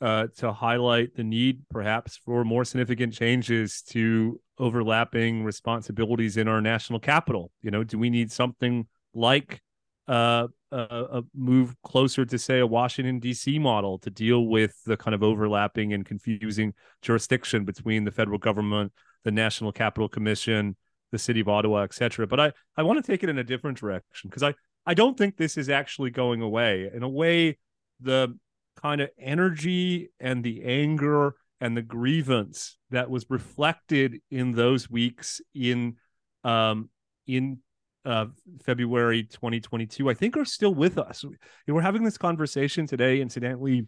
uh, 0.00 0.28
to 0.36 0.52
highlight 0.52 1.16
the 1.16 1.24
need, 1.24 1.64
perhaps, 1.70 2.16
for 2.16 2.44
more 2.44 2.64
significant 2.64 3.14
changes 3.14 3.82
to 3.88 4.40
overlapping 4.58 5.42
responsibilities 5.42 6.36
in 6.36 6.46
our 6.48 6.60
national 6.60 7.00
capital. 7.00 7.50
You 7.62 7.70
know, 7.70 7.82
do 7.82 7.98
we 7.98 8.10
need 8.10 8.30
something 8.30 8.86
like 9.14 9.60
uh, 10.08 10.48
a, 10.70 11.22
move 11.34 11.74
closer 11.82 12.24
to, 12.24 12.38
say, 12.38 12.58
a 12.58 12.66
Washington 12.66 13.18
D.C. 13.18 13.58
model 13.58 13.98
to 14.00 14.10
deal 14.10 14.46
with 14.46 14.74
the 14.84 14.96
kind 14.96 15.14
of 15.14 15.22
overlapping 15.22 15.92
and 15.92 16.04
confusing 16.04 16.74
jurisdiction 17.02 17.64
between 17.64 18.04
the 18.04 18.10
federal 18.10 18.38
government, 18.38 18.92
the 19.24 19.30
National 19.30 19.72
Capital 19.72 20.08
Commission, 20.08 20.76
the 21.12 21.18
City 21.18 21.40
of 21.40 21.48
Ottawa, 21.48 21.82
etc. 21.82 22.26
But 22.26 22.40
I 22.40 22.52
I 22.76 22.82
want 22.82 23.04
to 23.04 23.10
take 23.10 23.22
it 23.22 23.28
in 23.28 23.38
a 23.38 23.44
different 23.44 23.78
direction 23.78 24.28
because 24.30 24.42
I 24.42 24.54
I 24.86 24.94
don't 24.94 25.16
think 25.16 25.36
this 25.36 25.56
is 25.56 25.68
actually 25.68 26.10
going 26.10 26.42
away. 26.42 26.90
In 26.92 27.02
a 27.02 27.08
way, 27.08 27.58
the 28.00 28.36
kind 28.76 29.00
of 29.00 29.10
energy 29.18 30.10
and 30.18 30.42
the 30.42 30.64
anger 30.64 31.34
and 31.60 31.76
the 31.76 31.82
grievance 31.82 32.76
that 32.90 33.08
was 33.08 33.26
reflected 33.28 34.20
in 34.30 34.52
those 34.52 34.90
weeks 34.90 35.40
in 35.54 35.96
um, 36.42 36.90
in 37.26 37.58
uh, 38.04 38.26
February 38.64 39.24
2022, 39.24 40.10
I 40.10 40.14
think 40.14 40.36
are 40.36 40.44
still 40.44 40.74
with 40.74 40.98
us. 40.98 41.24
We're 41.66 41.80
having 41.80 42.04
this 42.04 42.18
conversation 42.18 42.86
today, 42.86 43.20
incidentally, 43.20 43.86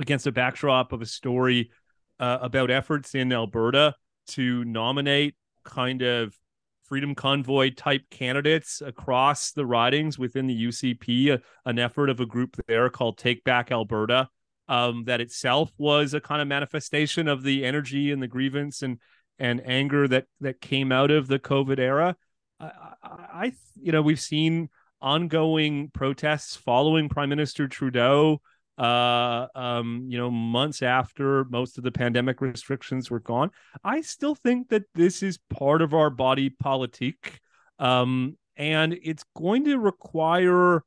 against 0.00 0.26
a 0.26 0.32
backdrop 0.32 0.92
of 0.92 1.02
a 1.02 1.06
story 1.06 1.70
uh, 2.18 2.38
about 2.40 2.70
efforts 2.70 3.14
in 3.14 3.32
Alberta 3.32 3.94
to 4.28 4.64
nominate 4.64 5.34
kind 5.64 6.02
of 6.02 6.36
freedom 6.84 7.14
convoy 7.14 7.70
type 7.70 8.02
candidates 8.10 8.82
across 8.82 9.52
the 9.52 9.64
ridings 9.64 10.18
within 10.18 10.46
the 10.46 10.66
UCP, 10.66 11.32
a, 11.32 11.40
an 11.64 11.78
effort 11.78 12.10
of 12.10 12.20
a 12.20 12.26
group 12.26 12.56
there 12.66 12.88
called 12.90 13.18
Take 13.18 13.44
Back 13.44 13.72
Alberta. 13.72 14.28
Um, 14.68 15.04
that 15.04 15.20
itself 15.20 15.72
was 15.76 16.14
a 16.14 16.20
kind 16.20 16.40
of 16.40 16.48
manifestation 16.48 17.28
of 17.28 17.42
the 17.42 17.64
energy 17.64 18.12
and 18.12 18.22
the 18.22 18.28
grievance 18.28 18.82
and 18.82 18.98
and 19.38 19.60
anger 19.66 20.06
that 20.06 20.26
that 20.40 20.60
came 20.60 20.92
out 20.92 21.10
of 21.10 21.26
the 21.26 21.38
COVID 21.38 21.78
era. 21.78 22.16
I, 22.62 22.92
I, 23.02 23.52
you 23.80 23.92
know, 23.92 24.02
we've 24.02 24.20
seen 24.20 24.68
ongoing 25.00 25.90
protests 25.90 26.56
following 26.56 27.08
Prime 27.08 27.28
Minister 27.28 27.68
Trudeau. 27.68 28.40
Uh, 28.78 29.46
um, 29.54 30.06
you 30.08 30.16
know, 30.16 30.30
months 30.30 30.80
after 30.80 31.44
most 31.44 31.76
of 31.76 31.84
the 31.84 31.92
pandemic 31.92 32.40
restrictions 32.40 33.10
were 33.10 33.20
gone, 33.20 33.50
I 33.84 34.00
still 34.00 34.34
think 34.34 34.70
that 34.70 34.84
this 34.94 35.22
is 35.22 35.38
part 35.50 35.82
of 35.82 35.92
our 35.92 36.08
body 36.08 36.48
politic, 36.48 37.40
um, 37.78 38.38
and 38.56 38.98
it's 39.02 39.24
going 39.36 39.64
to 39.64 39.78
require, 39.78 40.84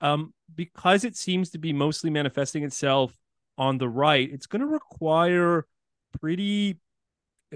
um, 0.00 0.32
because 0.54 1.04
it 1.04 1.14
seems 1.14 1.50
to 1.50 1.58
be 1.58 1.74
mostly 1.74 2.08
manifesting 2.08 2.64
itself 2.64 3.14
on 3.58 3.76
the 3.76 3.88
right. 3.88 4.28
It's 4.32 4.46
going 4.46 4.60
to 4.60 4.66
require 4.66 5.66
pretty 6.18 6.80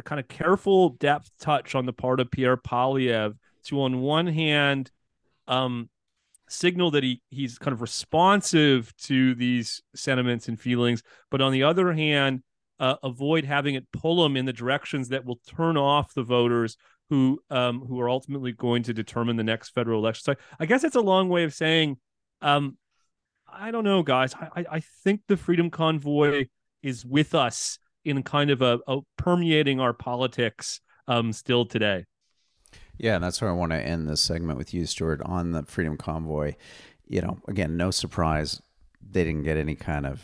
kind 0.05 0.21
of 0.21 0.29
careful 0.29 0.91
depth 0.91 1.31
touch 1.41 1.75
on 1.75 1.87
the 1.87 1.93
part 1.93 2.21
of 2.21 2.31
Pierre 2.31 2.59
Poilievre 2.59 3.35
to 3.64 3.83
on 3.83 4.00
one 4.00 4.26
hand 4.26 4.90
um 5.49 5.88
signal 6.49 6.90
that 6.90 7.05
he 7.05 7.23
he's 7.31 7.59
kind 7.59 7.73
of 7.73 7.81
responsive 7.81 8.95
to 8.97 9.35
these 9.35 9.83
sentiments 9.95 10.49
and 10.49 10.61
feelings 10.61 11.02
but 11.31 11.40
on 11.40 11.52
the 11.52 11.62
other 11.62 11.93
hand 11.93 12.43
uh, 12.81 12.97
avoid 13.02 13.45
having 13.45 13.75
it 13.75 13.87
pull 13.93 14.25
him 14.25 14.37
in 14.37 14.47
the 14.47 14.52
directions 14.52 15.11
that 15.11 15.25
will 15.25 15.38
turn 15.47 15.76
off 15.76 16.14
the 16.14 16.23
voters 16.23 16.76
who 17.11 17.40
um 17.50 17.81
who 17.81 18.00
are 18.00 18.09
ultimately 18.09 18.52
going 18.52 18.83
to 18.85 18.95
determine 18.95 19.37
the 19.37 19.45
next 19.45 19.71
federal 19.71 19.99
election. 20.00 20.23
So 20.25 20.35
i 20.59 20.67
guess 20.67 20.85
it's 20.85 20.97
a 20.97 21.00
long 21.00 21.29
way 21.29 21.45
of 21.45 21.52
saying 21.52 21.99
um 22.40 22.79
i 23.52 23.71
don't 23.71 23.85
know 23.85 24.02
guys. 24.02 24.35
I 24.35 24.64
i 24.71 24.81
think 25.05 25.23
the 25.29 25.37
freedom 25.37 25.71
convoy 25.71 26.47
is 26.83 27.05
with 27.05 27.35
us 27.35 27.79
in 28.05 28.23
kind 28.23 28.50
of 28.50 28.62
a, 28.62 28.79
a 28.88 29.00
permeating 29.19 29.79
our 29.79 29.93
politics 29.93 30.81
um 31.07 31.33
still 31.33 31.67
today 31.67 32.07
yeah, 33.00 33.14
and 33.14 33.25
that's 33.25 33.40
where 33.40 33.49
I 33.50 33.54
want 33.54 33.73
to 33.73 33.78
end 33.78 34.09
this 34.09 34.21
segment 34.21 34.59
with 34.59 34.75
you, 34.75 34.85
Stuart, 34.85 35.23
on 35.25 35.52
the 35.52 35.62
Freedom 35.62 35.97
Convoy. 35.97 36.54
You 37.09 37.23
know, 37.23 37.38
again, 37.49 37.76
no 37.76 37.90
surprise 37.90 38.61
they 39.11 39.25
didn't 39.25 39.45
get 39.45 39.57
any 39.57 39.75
kind 39.75 40.04
of, 40.04 40.23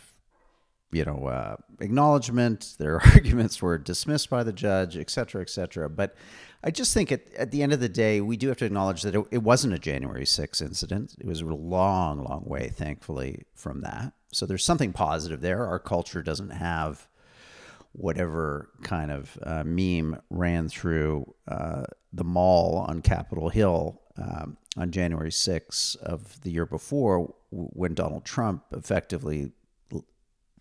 you 0.92 1.04
know, 1.04 1.26
uh, 1.26 1.56
acknowledgement. 1.80 2.74
Their 2.78 3.00
arguments 3.14 3.62
were 3.62 3.78
dismissed 3.78 4.28
by 4.28 4.42
the 4.42 4.52
judge, 4.52 4.96
et 4.96 5.08
cetera, 5.08 5.40
et 5.40 5.48
cetera. 5.48 5.88
But 5.88 6.16
I 6.62 6.70
just 6.70 6.92
think 6.92 7.10
at, 7.10 7.32
at 7.34 7.50
the 7.50 7.62
end 7.62 7.72
of 7.72 7.80
the 7.80 7.88
day, 7.88 8.20
we 8.20 8.36
do 8.36 8.48
have 8.48 8.58
to 8.58 8.66
acknowledge 8.66 9.02
that 9.02 9.14
it, 9.14 9.26
it 9.30 9.42
wasn't 9.42 9.72
a 9.72 9.78
January 9.78 10.24
6th 10.24 10.60
incident. 10.60 11.14
It 11.18 11.26
was 11.26 11.40
a 11.40 11.46
long, 11.46 12.22
long 12.24 12.44
way, 12.44 12.68
thankfully, 12.68 13.44
from 13.54 13.80
that. 13.80 14.12
So 14.32 14.44
there's 14.44 14.64
something 14.64 14.92
positive 14.92 15.40
there. 15.40 15.66
Our 15.66 15.78
culture 15.78 16.22
doesn't 16.22 16.50
have 16.50 17.08
whatever 17.96 18.68
kind 18.82 19.10
of 19.10 19.38
uh, 19.42 19.64
meme 19.64 20.20
ran 20.28 20.68
through 20.68 21.34
uh, 21.48 21.82
the 22.12 22.24
mall 22.24 22.84
on 22.88 23.00
Capitol 23.00 23.48
Hill 23.48 24.00
um, 24.18 24.56
on 24.76 24.90
January 24.90 25.30
6th 25.30 25.96
of 25.96 26.40
the 26.42 26.50
year 26.50 26.66
before, 26.66 27.34
when 27.50 27.94
Donald 27.94 28.24
Trump 28.24 28.64
effectively 28.72 29.52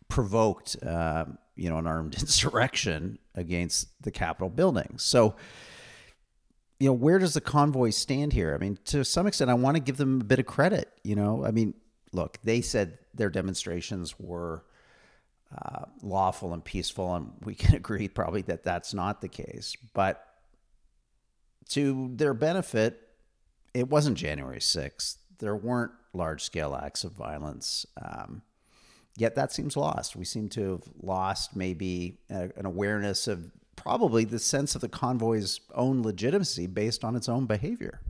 provoked, 0.08 0.78
uh, 0.84 1.26
you 1.56 1.70
know, 1.70 1.78
an 1.78 1.88
armed 1.88 2.16
insurrection 2.20 3.20
against 3.36 4.02
the 4.02 4.12
Capitol 4.12 4.50
building. 4.50 4.96
So, 4.98 5.36
you 6.80 6.88
know, 6.88 6.94
where 6.94 7.20
does 7.20 7.34
the 7.34 7.42
convoy 7.42 7.90
stand 7.90 8.32
here? 8.34 8.54
I 8.54 8.58
mean, 8.58 8.78
to 8.86 9.04
some 9.04 9.28
extent, 9.28 9.50
I 9.50 9.56
want 9.56 9.76
to 9.76 9.82
give 9.82 9.98
them 9.98 10.22
a 10.22 10.24
bit 10.24 10.40
of 10.40 10.46
credit. 10.46 10.90
You 11.04 11.16
know, 11.16 11.46
I 11.46 11.52
mean, 11.52 11.74
look, 12.14 12.38
they 12.44 12.62
said 12.62 12.98
their 13.14 13.30
demonstrations 13.30 14.18
were 14.20 14.64
uh, 15.58 15.86
lawful 16.02 16.54
and 16.54 16.64
peaceful, 16.64 17.16
and 17.16 17.32
we 17.44 17.56
can 17.56 17.76
agree 17.82 18.08
probably 18.08 18.42
that 18.44 18.64
that's 18.64 18.94
not 18.94 19.22
the 19.22 19.28
case. 19.28 19.76
But 19.94 20.26
to 21.70 22.12
their 22.16 22.34
benefit, 22.34 23.02
it 23.74 23.90
wasn't 23.90 24.18
January 24.18 24.60
6th. 24.60 25.18
There 25.40 25.56
weren't 25.56 25.92
large 26.14 26.44
scale 26.44 26.80
acts 26.82 27.04
of 27.04 27.12
violence. 27.12 27.86
Um, 28.02 28.42
yet 29.18 29.36
that 29.36 29.52
seems 29.52 29.76
lost. 29.76 30.16
We 30.16 30.26
seem 30.26 30.50
to 30.50 30.72
have 30.74 30.84
lost 31.02 31.56
maybe 31.56 32.20
a, 32.30 32.50
an 32.56 32.66
awareness 32.66 33.28
of 33.28 33.52
probably 33.76 34.24
the 34.24 34.40
sense 34.40 34.76
of 34.76 34.82
the 34.82 34.90
convoy's 34.90 35.60
own 35.74 36.02
legitimacy 36.02 36.68
based 36.68 37.04
on 37.04 37.16
its 37.16 37.28
own 37.28 37.46
behavior. 37.46 38.02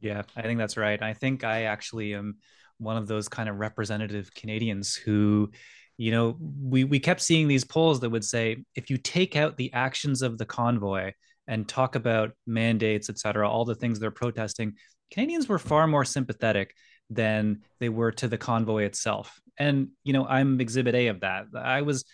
Yeah, 0.00 0.22
I 0.36 0.42
think 0.42 0.58
that's 0.58 0.76
right. 0.76 1.00
I 1.00 1.14
think 1.14 1.44
I 1.44 1.64
actually 1.64 2.14
am 2.14 2.38
one 2.78 2.96
of 2.96 3.06
those 3.06 3.28
kind 3.28 3.48
of 3.48 3.58
representative 3.58 4.34
Canadians 4.34 4.94
who 4.94 5.50
you 5.96 6.10
know 6.10 6.36
we 6.60 6.84
we 6.84 6.98
kept 6.98 7.20
seeing 7.20 7.48
these 7.48 7.64
polls 7.64 8.00
that 8.00 8.10
would 8.10 8.24
say 8.24 8.64
if 8.74 8.90
you 8.90 8.96
take 8.96 9.36
out 9.36 9.56
the 9.56 9.72
actions 9.72 10.22
of 10.22 10.38
the 10.38 10.46
convoy 10.46 11.12
and 11.46 11.68
talk 11.68 11.94
about 11.94 12.32
mandates 12.46 13.10
et 13.10 13.18
cetera 13.18 13.48
all 13.48 13.64
the 13.64 13.74
things 13.74 13.98
they're 13.98 14.10
protesting 14.10 14.74
canadians 15.10 15.48
were 15.48 15.58
far 15.58 15.86
more 15.86 16.04
sympathetic 16.04 16.74
than 17.10 17.60
they 17.80 17.88
were 17.88 18.12
to 18.12 18.28
the 18.28 18.38
convoy 18.38 18.84
itself. 18.84 19.38
And 19.58 19.88
you 20.04 20.12
know 20.12 20.26
i'm 20.26 20.60
exhibit 20.60 20.94
a 20.94 21.08
of 21.08 21.20
that. 21.20 21.46
I 21.54 21.82
was 21.82 22.04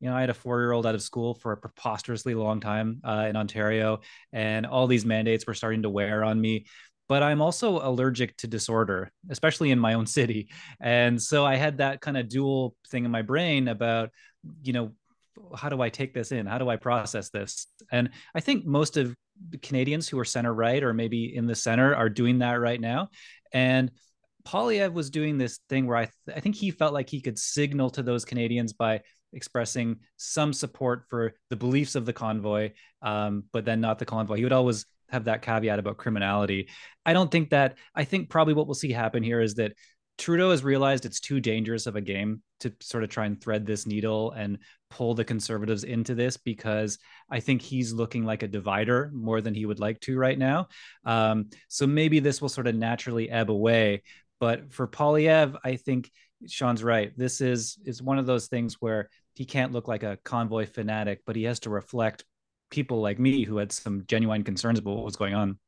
you 0.00 0.08
know 0.08 0.16
i 0.16 0.20
had 0.20 0.30
a 0.30 0.34
four 0.34 0.60
year 0.60 0.72
old 0.72 0.86
out 0.86 0.94
of 0.94 1.02
school 1.02 1.34
for 1.34 1.52
a 1.52 1.56
preposterously 1.56 2.34
long 2.34 2.60
time 2.60 3.00
uh, 3.04 3.26
in 3.28 3.36
ontario 3.36 4.00
and 4.32 4.66
all 4.66 4.86
these 4.86 5.04
mandates 5.04 5.46
were 5.46 5.54
starting 5.54 5.82
to 5.82 5.90
wear 5.90 6.24
on 6.24 6.40
me 6.40 6.66
but 7.08 7.22
I'm 7.22 7.40
also 7.40 7.78
allergic 7.78 8.36
to 8.38 8.46
disorder, 8.46 9.10
especially 9.30 9.70
in 9.70 9.78
my 9.78 9.94
own 9.94 10.06
city. 10.18 10.48
And 10.80 11.20
so 11.20 11.44
I 11.44 11.56
had 11.56 11.78
that 11.78 12.00
kind 12.00 12.16
of 12.16 12.28
dual 12.28 12.76
thing 12.90 13.04
in 13.04 13.10
my 13.10 13.22
brain 13.22 13.68
about, 13.68 14.10
you 14.62 14.72
know, 14.72 14.92
how 15.56 15.68
do 15.68 15.80
I 15.80 15.88
take 15.88 16.14
this 16.14 16.32
in? 16.32 16.46
How 16.46 16.58
do 16.58 16.68
I 16.68 16.76
process 16.76 17.30
this? 17.30 17.66
And 17.90 18.10
I 18.34 18.40
think 18.40 18.66
most 18.66 18.96
of 18.96 19.14
Canadians 19.62 20.08
who 20.08 20.18
are 20.18 20.24
center 20.24 20.52
right 20.52 20.82
or 20.82 20.92
maybe 20.92 21.34
in 21.34 21.46
the 21.46 21.54
center 21.54 21.94
are 21.94 22.08
doing 22.08 22.40
that 22.40 22.54
right 22.54 22.80
now. 22.80 23.08
And 23.52 23.90
Poilievre 24.44 24.92
was 24.92 25.10
doing 25.10 25.38
this 25.38 25.60
thing 25.68 25.86
where 25.86 25.96
I, 25.96 26.04
th- 26.04 26.36
I 26.36 26.40
think 26.40 26.56
he 26.56 26.70
felt 26.70 26.94
like 26.94 27.08
he 27.08 27.20
could 27.20 27.38
signal 27.38 27.90
to 27.90 28.02
those 28.02 28.24
Canadians 28.24 28.72
by 28.72 29.02
expressing 29.32 29.98
some 30.16 30.52
support 30.52 31.04
for 31.08 31.34
the 31.50 31.56
beliefs 31.56 31.94
of 31.94 32.06
the 32.06 32.12
convoy, 32.12 32.72
um, 33.02 33.44
but 33.52 33.64
then 33.64 33.80
not 33.80 33.98
the 33.98 34.06
convoy. 34.06 34.36
He 34.36 34.44
would 34.44 34.52
always 34.52 34.86
have 35.08 35.24
that 35.24 35.42
caveat 35.42 35.78
about 35.78 35.96
criminality. 35.96 36.68
I 37.04 37.12
don't 37.12 37.30
think 37.30 37.50
that. 37.50 37.76
I 37.94 38.04
think 38.04 38.28
probably 38.28 38.54
what 38.54 38.66
we'll 38.66 38.74
see 38.74 38.92
happen 38.92 39.22
here 39.22 39.40
is 39.40 39.54
that 39.54 39.72
Trudeau 40.18 40.50
has 40.50 40.64
realized 40.64 41.06
it's 41.06 41.20
too 41.20 41.40
dangerous 41.40 41.86
of 41.86 41.94
a 41.94 42.00
game 42.00 42.42
to 42.60 42.72
sort 42.80 43.04
of 43.04 43.10
try 43.10 43.24
and 43.26 43.40
thread 43.40 43.64
this 43.64 43.86
needle 43.86 44.32
and 44.32 44.58
pull 44.90 45.14
the 45.14 45.24
conservatives 45.24 45.84
into 45.84 46.14
this 46.14 46.36
because 46.36 46.98
I 47.30 47.38
think 47.38 47.62
he's 47.62 47.92
looking 47.92 48.24
like 48.24 48.42
a 48.42 48.48
divider 48.48 49.12
more 49.14 49.40
than 49.40 49.54
he 49.54 49.64
would 49.64 49.78
like 49.78 50.00
to 50.00 50.18
right 50.18 50.36
now. 50.36 50.68
Um, 51.04 51.50
so 51.68 51.86
maybe 51.86 52.18
this 52.18 52.42
will 52.42 52.48
sort 52.48 52.66
of 52.66 52.74
naturally 52.74 53.30
ebb 53.30 53.48
away. 53.50 54.02
But 54.40 54.72
for 54.72 54.88
Poilievre, 54.88 55.58
I 55.64 55.76
think 55.76 56.10
Sean's 56.48 56.82
right. 56.82 57.16
This 57.16 57.40
is 57.40 57.78
is 57.84 58.02
one 58.02 58.18
of 58.18 58.26
those 58.26 58.48
things 58.48 58.76
where 58.80 59.10
he 59.34 59.44
can't 59.44 59.72
look 59.72 59.86
like 59.86 60.02
a 60.02 60.18
convoy 60.24 60.66
fanatic, 60.66 61.20
but 61.26 61.36
he 61.36 61.44
has 61.44 61.60
to 61.60 61.70
reflect 61.70 62.24
people 62.70 63.00
like 63.00 63.18
me 63.18 63.44
who 63.44 63.58
had 63.58 63.72
some 63.72 64.04
genuine 64.06 64.44
concerns 64.44 64.78
about 64.78 64.96
what 64.96 65.04
was 65.04 65.16
going 65.16 65.34
on. 65.34 65.58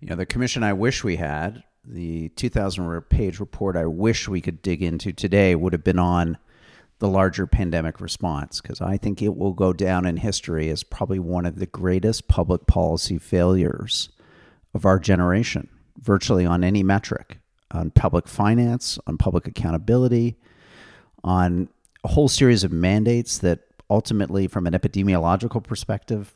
You 0.00 0.08
know, 0.08 0.16
the 0.16 0.26
commission 0.26 0.62
I 0.62 0.72
wish 0.72 1.04
we 1.04 1.16
had, 1.16 1.62
the 1.84 2.28
2000 2.30 3.00
page 3.08 3.40
report 3.40 3.76
I 3.76 3.86
wish 3.86 4.28
we 4.28 4.40
could 4.40 4.62
dig 4.62 4.82
into 4.82 5.12
today 5.12 5.54
would 5.54 5.72
have 5.72 5.84
been 5.84 5.98
on 5.98 6.38
the 7.00 7.08
larger 7.08 7.46
pandemic 7.46 8.00
response 8.00 8.60
because 8.60 8.80
I 8.80 8.96
think 8.96 9.22
it 9.22 9.36
will 9.36 9.52
go 9.52 9.72
down 9.72 10.04
in 10.04 10.16
history 10.16 10.68
as 10.68 10.82
probably 10.82 11.18
one 11.18 11.46
of 11.46 11.58
the 11.58 11.66
greatest 11.66 12.28
public 12.28 12.66
policy 12.66 13.18
failures 13.18 14.08
of 14.74 14.84
our 14.84 14.98
generation, 14.98 15.68
virtually 16.00 16.44
on 16.44 16.64
any 16.64 16.82
metric 16.82 17.38
on 17.70 17.90
public 17.90 18.26
finance, 18.26 18.98
on 19.06 19.18
public 19.18 19.46
accountability, 19.46 20.36
on 21.24 21.68
a 22.04 22.08
whole 22.08 22.28
series 22.28 22.64
of 22.64 22.72
mandates 22.72 23.38
that 23.38 23.60
ultimately, 23.90 24.46
from 24.46 24.66
an 24.66 24.74
epidemiological 24.74 25.62
perspective, 25.62 26.34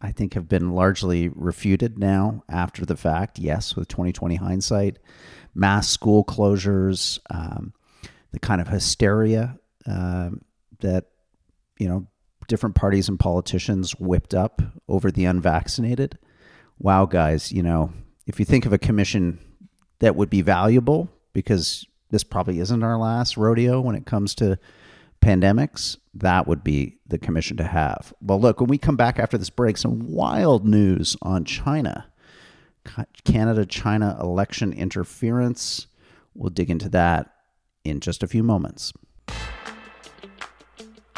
I 0.00 0.12
think 0.12 0.34
have 0.34 0.48
been 0.48 0.72
largely 0.72 1.28
refuted 1.28 1.98
now 1.98 2.42
after 2.48 2.86
the 2.86 2.96
fact. 2.96 3.38
Yes, 3.38 3.76
with 3.76 3.88
2020 3.88 4.36
hindsight, 4.36 4.98
mass 5.54 5.88
school 5.88 6.24
closures, 6.24 7.18
um, 7.30 7.74
the 8.32 8.38
kind 8.38 8.60
of 8.60 8.68
hysteria 8.68 9.58
um, 9.86 10.42
that 10.80 11.06
you 11.78 11.88
know 11.88 12.06
different 12.48 12.74
parties 12.74 13.08
and 13.08 13.18
politicians 13.18 13.92
whipped 13.98 14.34
up 14.34 14.62
over 14.88 15.10
the 15.10 15.24
unvaccinated. 15.24 16.18
Wow, 16.78 17.06
guys, 17.06 17.52
you 17.52 17.62
know 17.62 17.92
if 18.30 18.38
you 18.38 18.44
think 18.44 18.64
of 18.64 18.72
a 18.72 18.78
commission 18.78 19.38
that 19.98 20.14
would 20.14 20.30
be 20.30 20.40
valuable, 20.40 21.10
because 21.32 21.84
this 22.10 22.24
probably 22.24 22.60
isn't 22.60 22.82
our 22.82 22.96
last 22.96 23.36
rodeo 23.36 23.80
when 23.80 23.96
it 23.96 24.06
comes 24.06 24.34
to 24.36 24.56
pandemics, 25.20 25.98
that 26.14 26.46
would 26.46 26.64
be 26.64 26.98
the 27.06 27.18
commission 27.18 27.56
to 27.58 27.64
have. 27.64 28.12
Well, 28.20 28.40
look, 28.40 28.60
when 28.60 28.68
we 28.68 28.78
come 28.78 28.96
back 28.96 29.18
after 29.18 29.38
this 29.38 29.50
break, 29.50 29.76
some 29.76 30.10
wild 30.10 30.66
news 30.66 31.16
on 31.22 31.44
China. 31.44 32.06
Canada 33.24 33.66
China 33.66 34.16
election 34.20 34.72
interference. 34.72 35.86
We'll 36.34 36.50
dig 36.50 36.70
into 36.70 36.88
that 36.90 37.32
in 37.84 38.00
just 38.00 38.22
a 38.22 38.26
few 38.26 38.42
moments. 38.42 38.92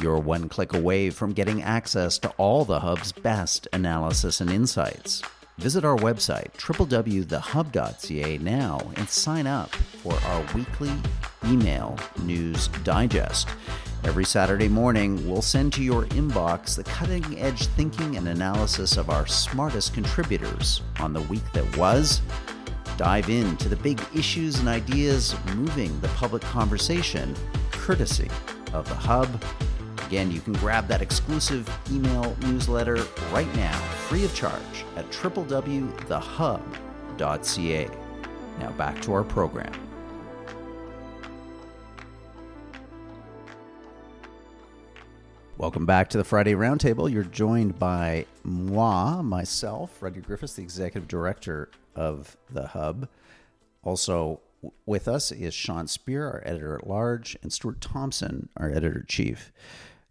You're 0.00 0.18
one 0.18 0.48
click 0.48 0.74
away 0.74 1.10
from 1.10 1.32
getting 1.32 1.62
access 1.62 2.18
to 2.18 2.28
all 2.30 2.64
the 2.64 2.80
Hub's 2.80 3.12
best 3.12 3.68
analysis 3.72 4.40
and 4.40 4.50
insights. 4.50 5.22
Visit 5.58 5.84
our 5.84 5.96
website, 5.96 6.52
www.thehub.ca, 6.54 8.38
now 8.38 8.80
and 8.96 9.08
sign 9.08 9.46
up 9.46 9.72
for 10.02 10.14
our 10.14 10.44
weekly 10.54 10.90
email 11.44 11.96
news 12.22 12.68
digest. 12.82 13.48
Every 14.04 14.24
Saturday 14.24 14.68
morning, 14.68 15.28
we'll 15.28 15.42
send 15.42 15.72
to 15.74 15.82
your 15.82 16.04
inbox 16.06 16.76
the 16.76 16.84
cutting 16.84 17.38
edge 17.38 17.66
thinking 17.66 18.16
and 18.16 18.28
analysis 18.28 18.96
of 18.96 19.10
our 19.10 19.26
smartest 19.26 19.94
contributors 19.94 20.82
on 21.00 21.12
the 21.12 21.22
week 21.22 21.50
that 21.52 21.76
was. 21.76 22.20
Dive 22.96 23.30
into 23.30 23.68
the 23.68 23.76
big 23.76 24.00
issues 24.14 24.58
and 24.58 24.68
ideas 24.68 25.34
moving 25.54 25.98
the 26.00 26.08
public 26.08 26.42
conversation, 26.42 27.34
courtesy 27.70 28.28
of 28.72 28.88
the 28.88 28.94
Hub 28.94 29.28
Again, 30.12 30.30
you 30.30 30.40
can 30.42 30.52
grab 30.52 30.88
that 30.88 31.00
exclusive 31.00 31.66
email 31.90 32.36
newsletter 32.42 33.02
right 33.30 33.50
now, 33.56 33.72
free 34.08 34.26
of 34.26 34.34
charge, 34.34 34.84
at 34.94 35.10
www.thehub.ca. 35.10 35.88
Now 38.60 38.72
back 38.72 39.00
to 39.00 39.12
our 39.14 39.24
program. 39.24 39.72
Welcome 45.62 45.86
back 45.86 46.08
to 46.08 46.18
the 46.18 46.24
Friday 46.24 46.54
Roundtable. 46.54 47.08
You're 47.08 47.22
joined 47.22 47.78
by 47.78 48.26
moi, 48.42 49.22
myself, 49.22 50.02
Rudyard 50.02 50.26
Griffiths, 50.26 50.54
the 50.54 50.62
Executive 50.62 51.06
Director 51.06 51.70
of 51.94 52.36
the 52.50 52.66
Hub. 52.66 53.08
Also 53.84 54.40
with 54.86 55.06
us 55.06 55.30
is 55.30 55.54
Sean 55.54 55.86
Speer, 55.86 56.26
our 56.26 56.42
editor 56.44 56.74
at 56.74 56.88
large, 56.88 57.36
and 57.42 57.52
Stuart 57.52 57.80
Thompson, 57.80 58.48
our 58.56 58.70
editor 58.70 59.04
chief. 59.06 59.52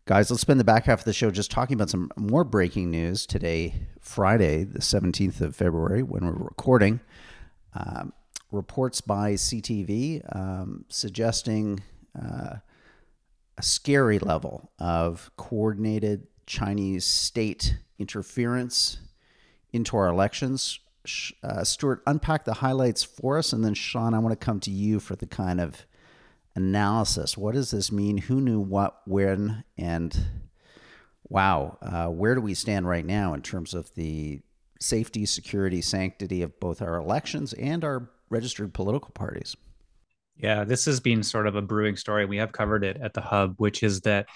Guys, 0.05 0.31
let's 0.31 0.39
spend 0.39 0.57
the 0.57 0.63
back 0.63 0.85
half 0.85 0.99
of 0.99 1.05
the 1.05 1.11
show 1.11 1.29
just 1.29 1.51
talking 1.51 1.73
about 1.73 1.89
some 1.89 2.09
more 2.15 2.45
breaking 2.45 2.89
news 2.89 3.25
today, 3.25 3.73
Friday, 3.99 4.63
the 4.63 4.79
17th 4.79 5.41
of 5.41 5.53
February, 5.53 6.01
when 6.01 6.25
we're 6.25 6.31
recording. 6.31 7.01
Um, 7.73 8.13
reports 8.53 9.01
by 9.01 9.33
CTV 9.33 10.33
um, 10.33 10.85
suggesting 10.87 11.83
uh, 12.17 12.55
a 13.61 13.63
scary 13.63 14.17
level 14.17 14.71
of 14.79 15.29
coordinated 15.37 16.25
Chinese 16.47 17.05
state 17.05 17.77
interference 17.99 18.97
into 19.71 19.95
our 19.95 20.07
elections. 20.07 20.79
Uh, 21.43 21.63
Stuart, 21.63 22.01
unpack 22.07 22.43
the 22.43 22.55
highlights 22.55 23.03
for 23.03 23.37
us, 23.37 23.53
and 23.53 23.63
then 23.63 23.75
Sean, 23.75 24.15
I 24.15 24.19
want 24.19 24.31
to 24.31 24.45
come 24.45 24.59
to 24.61 24.71
you 24.71 24.99
for 24.99 25.15
the 25.15 25.27
kind 25.27 25.61
of 25.61 25.85
analysis. 26.55 27.37
What 27.37 27.53
does 27.53 27.69
this 27.69 27.91
mean? 27.91 28.17
Who 28.17 28.41
knew 28.41 28.59
what, 28.59 28.99
when, 29.05 29.63
and 29.77 30.17
wow, 31.29 31.77
uh, 31.83 32.07
where 32.07 32.33
do 32.33 32.41
we 32.41 32.55
stand 32.55 32.87
right 32.87 33.05
now 33.05 33.35
in 33.35 33.43
terms 33.43 33.75
of 33.75 33.93
the 33.93 34.41
safety, 34.79 35.27
security, 35.27 35.81
sanctity 35.81 36.41
of 36.41 36.59
both 36.59 36.81
our 36.81 36.95
elections 36.95 37.53
and 37.53 37.83
our 37.83 38.09
registered 38.31 38.73
political 38.73 39.11
parties? 39.11 39.55
Yeah, 40.37 40.63
this 40.63 40.85
has 40.85 40.99
been 40.99 41.23
sort 41.23 41.47
of 41.47 41.55
a 41.55 41.61
brewing 41.61 41.97
story. 41.97 42.25
We 42.25 42.37
have 42.37 42.51
covered 42.51 42.83
it 42.83 42.97
at 43.01 43.13
the 43.13 43.21
hub, 43.21 43.55
which 43.57 43.83
is 43.83 44.01
that 44.01 44.27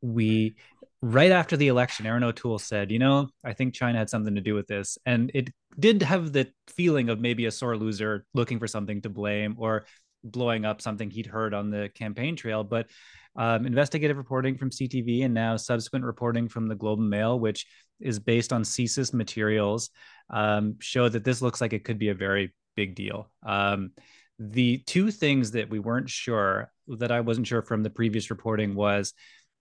we 0.00 0.56
right 1.02 1.32
after 1.32 1.56
the 1.56 1.68
election, 1.68 2.06
Erin 2.06 2.22
O'Toole 2.22 2.60
said, 2.60 2.90
you 2.90 2.98
know, 2.98 3.28
I 3.44 3.52
think 3.52 3.74
China 3.74 3.98
had 3.98 4.08
something 4.08 4.36
to 4.36 4.40
do 4.40 4.54
with 4.54 4.68
this. 4.68 4.98
And 5.04 5.30
it 5.34 5.50
did 5.78 6.02
have 6.02 6.32
the 6.32 6.48
feeling 6.68 7.08
of 7.08 7.20
maybe 7.20 7.46
a 7.46 7.50
sore 7.50 7.76
loser 7.76 8.24
looking 8.34 8.60
for 8.60 8.68
something 8.68 9.02
to 9.02 9.08
blame 9.08 9.56
or 9.58 9.84
blowing 10.22 10.64
up 10.64 10.80
something 10.80 11.10
he'd 11.10 11.26
heard 11.26 11.54
on 11.54 11.70
the 11.70 11.90
campaign 11.94 12.36
trail. 12.36 12.62
But 12.62 12.86
um, 13.34 13.66
investigative 13.66 14.16
reporting 14.16 14.56
from 14.56 14.70
CTV 14.70 15.24
and 15.24 15.34
now 15.34 15.56
subsequent 15.56 16.04
reporting 16.04 16.48
from 16.48 16.68
the 16.68 16.76
Globe 16.76 17.00
and 17.00 17.10
Mail, 17.10 17.38
which 17.38 17.66
is 18.00 18.20
based 18.20 18.52
on 18.52 18.62
CSIS 18.62 19.12
materials, 19.12 19.90
um, 20.30 20.76
show 20.80 21.08
that 21.08 21.24
this 21.24 21.42
looks 21.42 21.60
like 21.60 21.72
it 21.72 21.84
could 21.84 21.98
be 21.98 22.10
a 22.10 22.14
very 22.14 22.54
big 22.76 22.94
deal. 22.94 23.30
Um, 23.44 23.92
the 24.38 24.78
two 24.86 25.10
things 25.10 25.52
that 25.52 25.70
we 25.70 25.78
weren't 25.78 26.10
sure, 26.10 26.70
that 26.88 27.12
I 27.12 27.20
wasn't 27.20 27.46
sure 27.46 27.62
from 27.62 27.82
the 27.82 27.90
previous 27.90 28.30
reporting, 28.30 28.74
was 28.74 29.12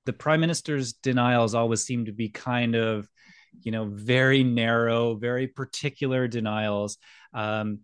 the 0.05 0.13
prime 0.13 0.41
minister's 0.41 0.93
denials 0.93 1.53
always 1.53 1.83
seem 1.83 2.05
to 2.05 2.11
be 2.11 2.29
kind 2.29 2.75
of, 2.75 3.07
you 3.61 3.71
know, 3.71 3.85
very 3.85 4.43
narrow, 4.43 5.15
very 5.15 5.47
particular 5.47 6.27
denials. 6.27 6.97
Um, 7.33 7.79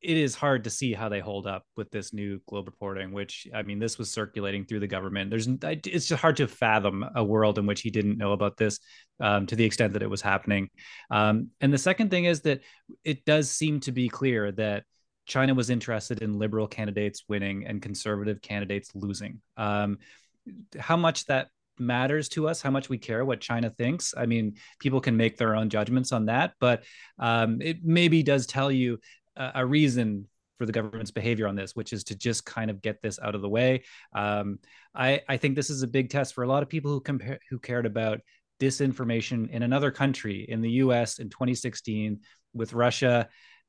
it 0.00 0.16
is 0.16 0.34
hard 0.34 0.64
to 0.64 0.70
see 0.70 0.92
how 0.92 1.08
they 1.08 1.18
hold 1.18 1.46
up 1.46 1.64
with 1.76 1.90
this 1.90 2.12
new 2.12 2.40
globe 2.48 2.66
reporting 2.66 3.12
which 3.12 3.48
i 3.54 3.62
mean 3.62 3.78
this 3.78 3.98
was 3.98 4.10
circulating 4.10 4.64
through 4.64 4.80
the 4.80 4.86
government 4.86 5.30
there's 5.30 5.48
it's 5.62 6.06
just 6.06 6.20
hard 6.20 6.36
to 6.36 6.46
fathom 6.46 7.04
a 7.16 7.24
world 7.24 7.58
in 7.58 7.66
which 7.66 7.80
he 7.80 7.90
didn't 7.90 8.18
know 8.18 8.32
about 8.32 8.56
this 8.56 8.78
um, 9.20 9.46
to 9.46 9.56
the 9.56 9.64
extent 9.64 9.92
that 9.92 10.02
it 10.02 10.10
was 10.10 10.22
happening 10.22 10.68
um, 11.10 11.48
and 11.60 11.72
the 11.72 11.78
second 11.78 12.10
thing 12.10 12.26
is 12.26 12.42
that 12.42 12.60
it 13.04 13.24
does 13.24 13.50
seem 13.50 13.80
to 13.80 13.92
be 13.92 14.08
clear 14.08 14.52
that 14.52 14.84
china 15.28 15.54
was 15.54 15.70
interested 15.70 16.22
in 16.22 16.38
liberal 16.38 16.66
candidates 16.66 17.24
winning 17.28 17.66
and 17.66 17.80
conservative 17.80 18.42
candidates 18.42 18.90
losing 18.94 19.40
um, 19.56 19.98
how 20.78 20.96
much 20.96 21.26
that 21.26 21.48
matters 21.78 22.28
to 22.28 22.48
us 22.48 22.60
how 22.60 22.70
much 22.70 22.88
we 22.88 22.98
care 22.98 23.24
what 23.24 23.40
china 23.40 23.70
thinks 23.70 24.12
i 24.16 24.26
mean 24.26 24.54
people 24.80 25.00
can 25.00 25.16
make 25.16 25.36
their 25.36 25.54
own 25.54 25.68
judgments 25.68 26.10
on 26.10 26.26
that 26.26 26.54
but 26.58 26.82
um, 27.20 27.62
it 27.62 27.84
maybe 27.84 28.24
does 28.24 28.46
tell 28.46 28.72
you 28.72 28.98
a 29.36 29.64
reason 29.64 30.26
for 30.58 30.66
the 30.66 30.72
government's 30.72 31.12
behavior 31.12 31.46
on 31.46 31.54
this, 31.54 31.74
which 31.76 31.92
is 31.92 32.04
to 32.04 32.16
just 32.16 32.44
kind 32.44 32.70
of 32.70 32.82
get 32.82 33.00
this 33.00 33.18
out 33.20 33.34
of 33.34 33.42
the 33.42 33.48
way. 33.48 33.84
Um, 34.12 34.58
I, 34.94 35.22
I 35.28 35.36
think 35.36 35.54
this 35.54 35.70
is 35.70 35.82
a 35.82 35.86
big 35.86 36.10
test 36.10 36.34
for 36.34 36.42
a 36.42 36.48
lot 36.48 36.62
of 36.62 36.68
people 36.68 36.90
who 36.90 37.00
compare 37.00 37.38
who 37.48 37.58
cared 37.58 37.86
about 37.86 38.20
disinformation 38.60 39.48
in 39.50 39.62
another 39.62 39.92
country, 39.92 40.44
in 40.48 40.60
the 40.60 40.70
U.S. 40.82 41.20
in 41.20 41.30
2016 41.30 42.20
with 42.52 42.72
Russia 42.72 43.28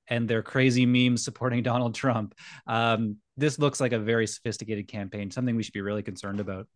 and 0.09 0.27
their 0.27 0.41
crazy 0.41 0.85
memes 0.85 1.23
supporting 1.23 1.63
Donald 1.63 1.95
Trump. 1.95 2.35
Um, 2.67 3.17
this 3.37 3.59
looks 3.59 3.79
like 3.79 3.93
a 3.93 3.99
very 3.99 4.27
sophisticated 4.27 4.87
campaign, 4.87 5.31
something 5.31 5.55
we 5.55 5.63
should 5.63 5.73
be 5.73 5.81
really 5.81 6.03
concerned 6.03 6.39
about. 6.39 6.67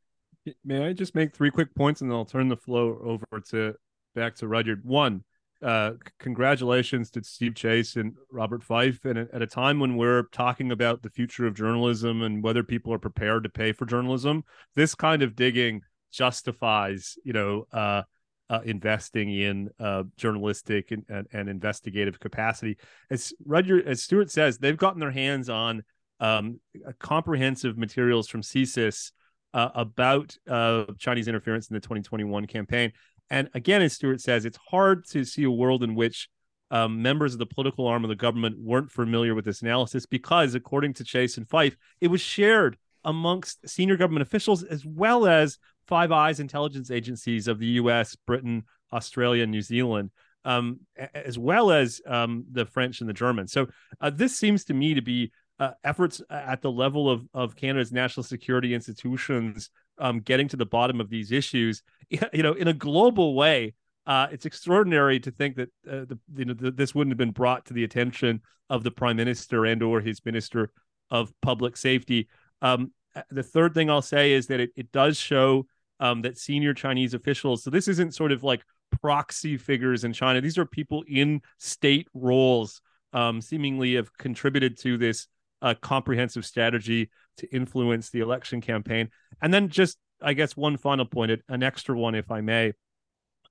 May 0.64 0.86
I 0.86 0.94
just 0.94 1.16
make 1.16 1.34
three 1.34 1.52
quick 1.52 1.74
points 1.76 2.02
and 2.02 2.10
then 2.10 2.18
I'll 2.18 2.26
turn 2.26 2.50
the 2.50 2.58
flow 2.58 3.00
over 3.04 3.26
to 3.50 3.76
back 4.16 4.36
to 4.36 4.48
Rudyard. 4.48 4.84
One, 4.84 5.24
uh, 5.64 5.94
congratulations 6.20 7.10
to 7.12 7.24
Steve 7.24 7.56
Chase 7.56 7.96
and 7.96 8.14
Robert 8.30 8.64
Fife. 8.64 9.06
And 9.06 9.18
at 9.18 9.42
a 9.42 9.48
time 9.48 9.80
when 9.80 9.96
we're 9.96 10.24
talking 10.34 10.72
about 10.72 11.02
the 11.02 11.10
future 11.10 11.48
of 11.48 11.56
journalism 11.56 12.22
and 12.22 12.44
whether 12.44 12.64
people 12.64 12.94
are 12.94 13.00
prepared 13.00 13.44
to 13.44 13.50
pay 13.50 13.72
for 13.72 13.86
journalism, 13.86 14.44
this 14.76 14.94
kind 14.96 15.24
of 15.24 15.36
digging 15.36 15.82
justifies, 16.12 17.16
you 17.24 17.34
know, 17.34 17.66
uh, 17.72 18.04
uh, 18.50 18.60
investing 18.66 19.30
in 19.30 19.70
uh, 19.80 20.04
journalistic 20.18 20.92
and, 20.92 21.04
and, 21.10 21.28
and, 21.32 21.50
investigative 21.50 22.20
capacity. 22.20 22.78
As 23.10 23.34
Roger, 23.46 23.88
as 23.88 24.04
Stuart 24.04 24.30
says, 24.30 24.58
they've 24.58 24.78
gotten 24.78 25.00
their 25.00 25.12
hands 25.12 25.50
on 25.50 25.84
um, 26.20 26.60
comprehensive 27.00 27.78
materials 27.78 28.28
from 28.28 28.42
CSIS 28.42 29.12
uh, 29.54 29.70
about 29.76 30.36
uh, 30.50 30.86
Chinese 30.98 31.28
interference 31.28 31.70
in 31.70 31.74
the 31.76 31.80
2021 31.80 32.46
campaign. 32.46 32.92
And 33.30 33.50
again, 33.54 33.82
as 33.82 33.94
Stuart 33.94 34.22
says, 34.22 34.46
it's 34.46 34.60
hard 34.70 35.06
to 35.10 35.24
see 35.24 35.44
a 35.44 35.52
world 35.52 35.84
in 35.84 35.96
which 35.96 36.30
um, 36.72 37.02
members 37.02 37.34
of 37.34 37.40
the 37.40 37.46
political 37.46 37.88
arm 37.88 38.04
of 38.04 38.10
the 38.10 38.16
government 38.16 38.58
weren't 38.60 38.92
familiar 38.92 39.36
with 39.36 39.46
this 39.46 39.62
analysis 39.62 40.06
because, 40.06 40.56
according 40.56 40.94
to 40.96 41.04
Chase 41.04 41.38
and 41.38 41.48
Fife, 41.48 41.78
it 42.02 42.08
was 42.08 42.22
shared 42.22 42.78
amongst 43.04 43.68
senior 43.68 43.98
government 43.98 44.24
officials 44.24 44.64
as 44.64 44.86
well 44.86 45.28
as 45.28 45.60
Five 45.88 46.12
Eyes 46.12 46.40
intelligence 46.40 46.92
agencies 46.92 47.48
of 47.48 47.60
the 47.60 47.68
US, 47.68 48.16
Britain, 48.16 48.64
Australia, 48.92 49.46
New 49.46 49.62
Zealand, 49.62 50.12
um, 50.46 50.80
as 51.14 51.38
well 51.38 51.72
as 51.72 52.02
um, 52.06 52.46
the 52.52 52.66
French 52.66 53.02
and 53.02 53.10
the 53.10 53.14
Germans. 53.14 53.52
So 53.52 53.68
uh, 54.02 54.10
this 54.10 54.38
seems 54.38 54.66
to 54.66 54.74
me 54.74 54.94
to 54.94 55.02
be 55.02 55.32
uh, 55.60 55.72
efforts 55.84 56.22
at 56.30 56.62
the 56.62 56.72
level 56.72 57.10
of, 57.10 57.28
of 57.34 57.56
Canada's 57.56 57.92
national 57.92 58.24
security 58.24 58.74
institutions 58.74 59.70
um, 60.00 60.20
getting 60.20 60.48
to 60.50 60.58
the 60.58 60.66
bottom 60.66 61.00
of 61.00 61.10
these 61.10 61.32
issues, 61.32 61.84
you 62.10 62.44
know, 62.44 62.54
in 62.54 62.68
a 62.68 62.74
global 62.74 63.36
way. 63.36 63.74
Uh, 64.06 64.28
it's 64.32 64.46
extraordinary 64.46 65.18
to 65.18 65.32
think 65.32 65.56
that 65.56 65.70
uh, 65.90 66.04
the, 66.06 66.20
you 66.36 66.46
know, 66.46 66.54
the, 66.54 66.72
this 66.72 66.94
wouldn't 66.94 67.12
have 67.12 67.18
been 67.18 67.32
brought 67.32 67.66
to 67.66 67.74
the 67.74 67.86
attention 67.86 68.42
of 68.70 68.84
the 68.84 68.92
prime 68.92 69.16
minister 69.16 69.66
and 69.66 69.82
or 69.82 70.02
his 70.02 70.20
minister 70.26 70.72
of 71.10 71.32
public 71.42 71.78
safety. 71.78 72.28
Um, 72.62 72.92
the 73.30 73.44
third 73.44 73.74
thing 73.74 73.90
I'll 73.90 74.02
say 74.02 74.34
is 74.34 74.48
that 74.48 74.60
it, 74.60 74.72
it 74.76 74.92
does 74.92 75.18
show 75.18 75.68
um, 76.00 76.22
that 76.22 76.38
senior 76.38 76.74
Chinese 76.74 77.14
officials. 77.14 77.64
So 77.64 77.70
this 77.70 77.88
isn't 77.88 78.14
sort 78.14 78.32
of 78.32 78.44
like 78.44 78.64
proxy 79.02 79.58
figures 79.58 80.04
in 80.04 80.14
China. 80.14 80.42
These 80.42 80.58
are 80.58 80.66
people 80.66 81.04
in 81.08 81.42
state 81.58 82.08
roles, 82.14 82.82
um, 83.14 83.42
seemingly 83.42 83.96
have 83.96 84.16
contributed 84.18 84.78
to 84.80 84.98
this 84.98 85.28
uh, 85.62 85.74
comprehensive 85.82 86.46
strategy 86.46 87.10
to 87.38 87.48
influence 87.56 88.10
the 88.10 88.20
election 88.20 88.62
campaign. 88.62 89.10
And 89.42 89.54
then 89.54 89.70
just, 89.70 89.98
I 90.22 90.34
guess, 90.34 90.58
one 90.58 90.78
final 90.78 91.06
point, 91.06 91.42
an 91.48 91.64
extra 91.64 91.98
one, 91.98 92.16
if 92.16 92.30
I 92.32 92.42
may. 92.42 92.74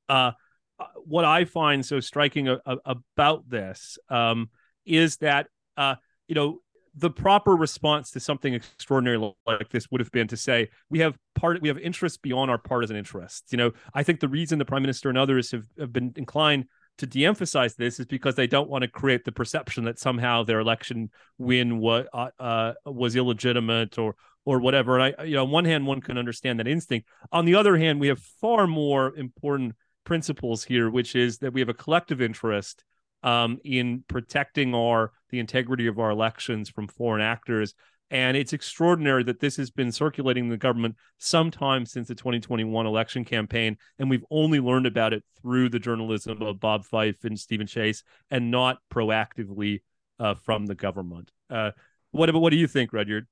Uh, 0.09 0.33
uh, 0.78 0.87
what 1.05 1.24
I 1.24 1.44
find 1.44 1.85
so 1.85 2.00
striking 2.00 2.48
a, 2.48 2.59
a, 2.66 2.76
about 2.85 3.48
this 3.48 3.98
um, 4.09 4.50
is 4.85 5.16
that, 5.18 5.46
uh, 5.76 5.94
you 6.28 6.35
know, 6.35 6.61
the 6.94 7.11
proper 7.11 7.57
response 7.57 8.11
to 8.11 8.20
something 8.20 8.55
extraordinary 8.55 9.18
like 9.46 9.70
this 9.70 9.90
would 9.90 10.00
have 10.00 10.11
been 10.12 10.28
to 10.28 10.37
say 10.37 10.68
we 10.90 10.98
have 10.98 11.16
part 11.35 11.61
we 11.62 11.68
have 11.68 11.78
interests 11.78 12.18
beyond 12.18 12.50
our 12.50 12.59
partisan 12.59 12.96
interests. 12.96 13.52
You 13.52 13.59
know 13.59 13.72
i 13.94 14.02
think 14.02 14.20
the 14.20 14.28
reason 14.28 14.59
the 14.59 14.64
prime 14.64 14.83
minister 14.83 15.09
and 15.09 15.18
others 15.18 15.50
have, 15.52 15.64
have 15.78 15.92
been 15.92 16.12
inclined 16.16 16.66
to 16.98 17.07
de-emphasize 17.07 17.74
this 17.74 17.98
is 17.98 18.07
because 18.07 18.35
they 18.35 18.46
don't 18.46 18.68
want 18.68 18.83
to 18.83 18.88
create 18.88 19.24
the 19.24 19.33
perception 19.33 19.85
that 19.85 19.98
somehow 19.98 20.42
their 20.42 20.61
election 20.61 21.11
win 21.38 21.78
was 21.78 22.07
uh, 22.12 22.28
uh, 22.38 22.74
was 22.85 23.16
illegitimate 23.16 23.98
or 23.98 24.14
or 24.44 24.61
whatever. 24.61 24.98
And 24.98 25.14
i 25.18 25.24
you 25.24 25.37
know 25.37 25.44
on 25.44 25.50
one 25.50 25.64
hand 25.64 25.87
one 25.87 26.00
can 26.00 26.18
understand 26.18 26.59
that 26.61 26.68
instinct. 26.68 27.09
On 27.31 27.44
the 27.44 27.55
other 27.55 27.76
hand 27.76 28.00
we 28.00 28.09
have 28.09 28.18
far 28.18 28.66
more 28.66 29.14
important 29.16 29.74
principles 30.05 30.64
here 30.64 30.90
which 30.90 31.14
is 31.14 31.38
that 31.38 31.52
we 31.52 31.61
have 31.61 31.68
a 31.68 31.74
collective 31.74 32.20
interest 32.20 32.85
um, 33.22 33.58
in 33.64 34.04
protecting 34.08 34.74
our 34.74 35.12
the 35.30 35.38
integrity 35.38 35.87
of 35.87 35.98
our 35.98 36.11
elections 36.11 36.68
from 36.68 36.87
foreign 36.88 37.22
actors. 37.22 37.74
And 38.11 38.37
it's 38.37 38.52
extraordinary 38.52 39.22
that 39.24 39.40
this 39.40 39.56
has 39.56 39.70
been 39.70 39.90
circulating 39.90 40.44
in 40.44 40.50
the 40.50 40.58
government 40.58 40.96
sometime 41.16 41.87
since 41.87 42.08
the 42.08 42.14
2021 42.14 42.87
election 42.87 43.24
campaign. 43.24 43.78
And 43.98 44.11
we've 44.11 44.24
only 44.30 44.61
learned 44.61 44.85
about 44.85 45.14
it 45.14 45.24
through 45.40 45.70
the 45.70 45.78
journalism 45.78 46.42
of 46.42 46.61
Bob 46.61 46.85
Fife 46.85 47.24
and 47.24 47.40
Stephen 47.40 47.66
Chase 47.66 48.04
and 48.30 48.50
not 48.50 48.78
proactively 48.92 49.80
uh, 50.20 50.35
from 50.35 50.66
the 50.66 50.74
government. 50.74 51.30
Uh, 51.48 51.70
what, 52.11 52.32
what 52.35 52.50
do 52.50 52.56
you 52.56 52.68
think, 52.68 52.92
Rudyard? 52.92 53.26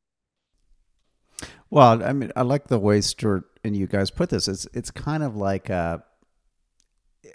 Well, 1.69 2.03
I 2.03 2.15
mean, 2.15 2.33
I 2.35 2.43
like 2.43 2.69
the 2.69 2.79
way 2.79 3.03
Stuart 3.03 3.45
and 3.63 3.77
you 3.77 3.87
guys 3.87 4.11
put 4.11 4.31
this. 4.31 4.49
It's 4.49 4.67
it's 4.73 4.91
kind 4.91 5.23
of 5.23 5.37
like 5.37 5.71
a, 5.71 6.03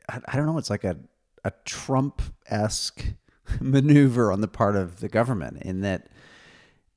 I 0.10 0.36
don't 0.36 0.46
know. 0.46 0.58
It's 0.58 0.70
like 0.70 0.84
a 0.84 0.98
a 1.46 1.52
Trump 1.64 2.22
esque 2.48 3.06
maneuver 3.62 4.32
on 4.32 4.42
the 4.42 4.48
part 4.48 4.76
of 4.76 5.00
the 5.00 5.08
government 5.08 5.62
in 5.62 5.82
that 5.82 6.10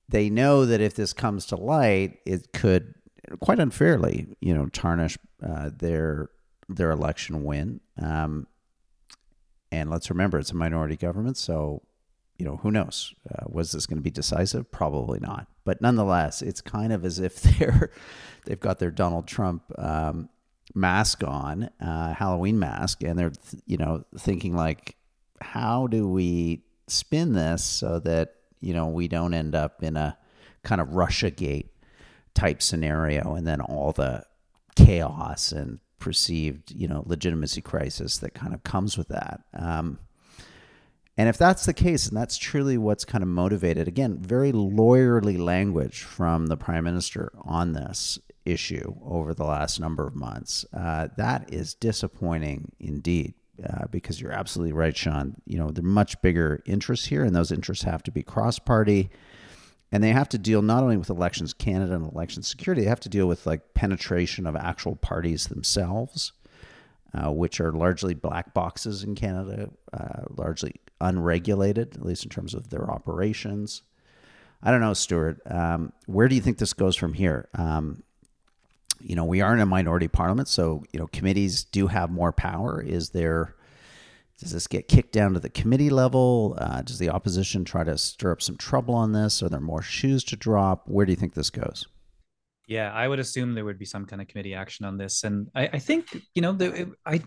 they 0.08 0.30
know 0.30 0.64
that 0.64 0.80
if 0.80 0.94
this 0.94 1.12
comes 1.12 1.44
to 1.46 1.56
light, 1.56 2.18
it 2.24 2.52
could 2.54 2.94
quite 3.40 3.60
unfairly, 3.60 4.26
you 4.40 4.54
know, 4.54 4.66
tarnish 4.66 5.18
uh, 5.46 5.70
their 5.76 6.30
their 6.68 6.90
election 6.90 7.44
win. 7.44 7.80
Um, 8.00 8.46
and 9.70 9.90
let's 9.90 10.08
remember, 10.08 10.38
it's 10.38 10.50
a 10.50 10.56
minority 10.56 10.96
government, 10.96 11.36
so 11.36 11.82
you 12.38 12.46
know 12.46 12.56
who 12.56 12.70
knows? 12.70 13.14
Uh, 13.30 13.44
was 13.48 13.72
this 13.72 13.84
going 13.84 13.98
to 13.98 14.02
be 14.02 14.10
decisive? 14.10 14.70
Probably 14.70 15.20
not. 15.20 15.46
But 15.64 15.82
nonetheless, 15.82 16.40
it's 16.40 16.62
kind 16.62 16.92
of 16.92 17.04
as 17.04 17.18
if 17.18 17.42
they're 17.58 17.90
they've 18.46 18.58
got 18.58 18.78
their 18.78 18.90
Donald 18.90 19.26
Trump 19.26 19.62
um, 19.76 20.30
mask 20.74 21.22
on, 21.24 21.70
uh, 21.80 22.14
Halloween 22.14 22.58
mask, 22.58 23.02
and 23.02 23.18
they're 23.18 23.32
you 23.66 23.76
know 23.76 24.04
thinking 24.16 24.54
like, 24.54 24.96
how 25.40 25.86
do 25.86 26.08
we 26.08 26.62
spin 26.86 27.32
this 27.32 27.64
so 27.64 27.98
that 28.00 28.34
you 28.60 28.74
know 28.74 28.88
we 28.88 29.08
don't 29.08 29.34
end 29.34 29.54
up 29.54 29.82
in 29.82 29.96
a 29.96 30.16
kind 30.62 30.80
of 30.80 30.94
Russia 30.94 31.30
Gate 31.30 31.70
type 32.34 32.62
scenario, 32.62 33.34
and 33.34 33.46
then 33.46 33.60
all 33.60 33.92
the 33.92 34.24
chaos 34.76 35.52
and 35.52 35.80
perceived 35.98 36.70
you 36.70 36.86
know 36.86 37.02
legitimacy 37.06 37.60
crisis 37.60 38.18
that 38.18 38.34
kind 38.34 38.54
of 38.54 38.62
comes 38.62 38.96
with 38.96 39.08
that. 39.08 39.40
Um, 39.54 39.98
and 41.18 41.28
if 41.28 41.36
that's 41.36 41.66
the 41.66 41.74
case, 41.74 42.06
and 42.06 42.16
that's 42.16 42.38
truly 42.38 42.78
what's 42.78 43.04
kind 43.04 43.22
of 43.22 43.28
motivated, 43.28 43.88
again, 43.88 44.18
very 44.20 44.52
lawyerly 44.52 45.36
language 45.36 46.02
from 46.02 46.46
the 46.46 46.56
prime 46.56 46.84
minister 46.84 47.32
on 47.42 47.72
this 47.72 48.20
issue 48.48 48.94
over 49.04 49.34
the 49.34 49.44
last 49.44 49.80
number 49.80 50.06
of 50.06 50.14
months. 50.14 50.64
Uh, 50.72 51.08
that 51.16 51.52
is 51.52 51.74
disappointing 51.74 52.72
indeed. 52.80 53.34
Uh, 53.68 53.86
because 53.90 54.20
you're 54.20 54.30
absolutely 54.30 54.72
right, 54.72 54.96
Sean. 54.96 55.34
You 55.44 55.58
know, 55.58 55.72
there 55.72 55.82
are 55.82 55.88
much 55.88 56.22
bigger 56.22 56.62
interests 56.64 57.06
here, 57.06 57.24
and 57.24 57.34
those 57.34 57.50
interests 57.50 57.82
have 57.82 58.04
to 58.04 58.12
be 58.12 58.22
cross 58.22 58.60
party. 58.60 59.10
And 59.90 60.04
they 60.04 60.12
have 60.12 60.28
to 60.28 60.38
deal 60.38 60.62
not 60.62 60.84
only 60.84 60.96
with 60.96 61.10
elections 61.10 61.54
Canada 61.54 61.94
and 61.94 62.12
election 62.12 62.44
security, 62.44 62.82
they 62.82 62.88
have 62.88 63.00
to 63.00 63.08
deal 63.08 63.26
with 63.26 63.46
like 63.46 63.74
penetration 63.74 64.46
of 64.46 64.54
actual 64.54 64.94
parties 64.94 65.46
themselves, 65.46 66.32
uh, 67.14 67.32
which 67.32 67.60
are 67.60 67.72
largely 67.72 68.14
black 68.14 68.54
boxes 68.54 69.02
in 69.02 69.16
Canada, 69.16 69.70
uh, 69.92 70.22
largely 70.36 70.74
unregulated, 71.00 71.96
at 71.96 72.04
least 72.04 72.22
in 72.24 72.30
terms 72.30 72.54
of 72.54 72.70
their 72.70 72.88
operations. 72.88 73.82
I 74.62 74.70
don't 74.70 74.80
know, 74.80 74.94
Stuart. 74.94 75.40
Um, 75.46 75.92
where 76.06 76.28
do 76.28 76.34
you 76.34 76.40
think 76.40 76.58
this 76.58 76.74
goes 76.74 76.96
from 76.96 77.14
here? 77.14 77.48
Um, 77.54 78.02
you 79.00 79.14
know, 79.14 79.24
we 79.24 79.40
are 79.40 79.54
in 79.54 79.60
a 79.60 79.66
minority 79.66 80.08
parliament, 80.08 80.48
so 80.48 80.84
you 80.92 80.98
know, 80.98 81.06
committees 81.08 81.64
do 81.64 81.86
have 81.86 82.10
more 82.10 82.32
power. 82.32 82.82
Is 82.82 83.10
there? 83.10 83.54
Does 84.38 84.52
this 84.52 84.68
get 84.68 84.86
kicked 84.86 85.12
down 85.12 85.34
to 85.34 85.40
the 85.40 85.50
committee 85.50 85.90
level? 85.90 86.56
Uh, 86.58 86.82
does 86.82 87.00
the 87.00 87.10
opposition 87.10 87.64
try 87.64 87.82
to 87.82 87.98
stir 87.98 88.30
up 88.30 88.40
some 88.40 88.56
trouble 88.56 88.94
on 88.94 89.12
this? 89.12 89.42
Are 89.42 89.48
there 89.48 89.60
more 89.60 89.82
shoes 89.82 90.22
to 90.24 90.36
drop? 90.36 90.86
Where 90.86 91.04
do 91.04 91.10
you 91.10 91.16
think 91.16 91.34
this 91.34 91.50
goes? 91.50 91.88
Yeah, 92.68 92.92
I 92.92 93.08
would 93.08 93.18
assume 93.18 93.54
there 93.54 93.64
would 93.64 93.78
be 93.78 93.84
some 93.84 94.04
kind 94.04 94.22
of 94.22 94.28
committee 94.28 94.54
action 94.54 94.84
on 94.84 94.96
this, 94.96 95.24
and 95.24 95.48
I, 95.54 95.68
I 95.72 95.78
think 95.78 96.06
you 96.34 96.42
know, 96.42 96.52
the, 96.52 96.92
I 97.04 97.22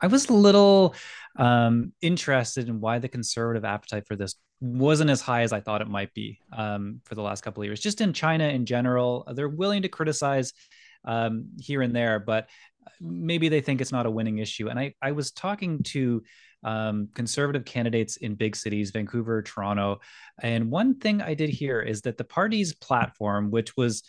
I 0.00 0.06
was 0.06 0.28
a 0.28 0.32
little 0.32 0.94
um, 1.36 1.92
interested 2.00 2.68
in 2.68 2.80
why 2.80 2.98
the 2.98 3.08
conservative 3.08 3.64
appetite 3.64 4.06
for 4.06 4.16
this 4.16 4.34
wasn't 4.60 5.10
as 5.10 5.20
high 5.20 5.42
as 5.42 5.52
I 5.52 5.60
thought 5.60 5.82
it 5.82 5.88
might 5.88 6.12
be 6.14 6.40
um, 6.52 7.00
for 7.04 7.14
the 7.14 7.22
last 7.22 7.42
couple 7.42 7.62
of 7.62 7.66
years. 7.66 7.80
Just 7.80 8.00
in 8.00 8.12
China 8.12 8.48
in 8.48 8.64
general, 8.64 9.30
they're 9.34 9.48
willing 9.48 9.82
to 9.82 9.88
criticize 9.88 10.52
um, 11.06 11.48
here 11.58 11.82
and 11.82 11.94
there, 11.94 12.18
but 12.18 12.48
maybe 13.00 13.48
they 13.48 13.60
think 13.60 13.80
it's 13.80 13.92
not 13.92 14.06
a 14.06 14.10
winning 14.10 14.38
issue. 14.38 14.68
And 14.68 14.78
I, 14.78 14.94
I 15.02 15.12
was 15.12 15.30
talking 15.30 15.82
to 15.84 16.22
um, 16.64 17.08
conservative 17.14 17.64
candidates 17.64 18.16
in 18.16 18.34
big 18.34 18.56
cities, 18.56 18.90
Vancouver, 18.90 19.42
Toronto. 19.42 20.00
And 20.42 20.70
one 20.70 20.98
thing 20.98 21.22
I 21.22 21.34
did 21.34 21.50
hear 21.50 21.80
is 21.80 22.02
that 22.02 22.16
the 22.16 22.24
party's 22.24 22.74
platform, 22.74 23.50
which 23.50 23.76
was 23.76 24.02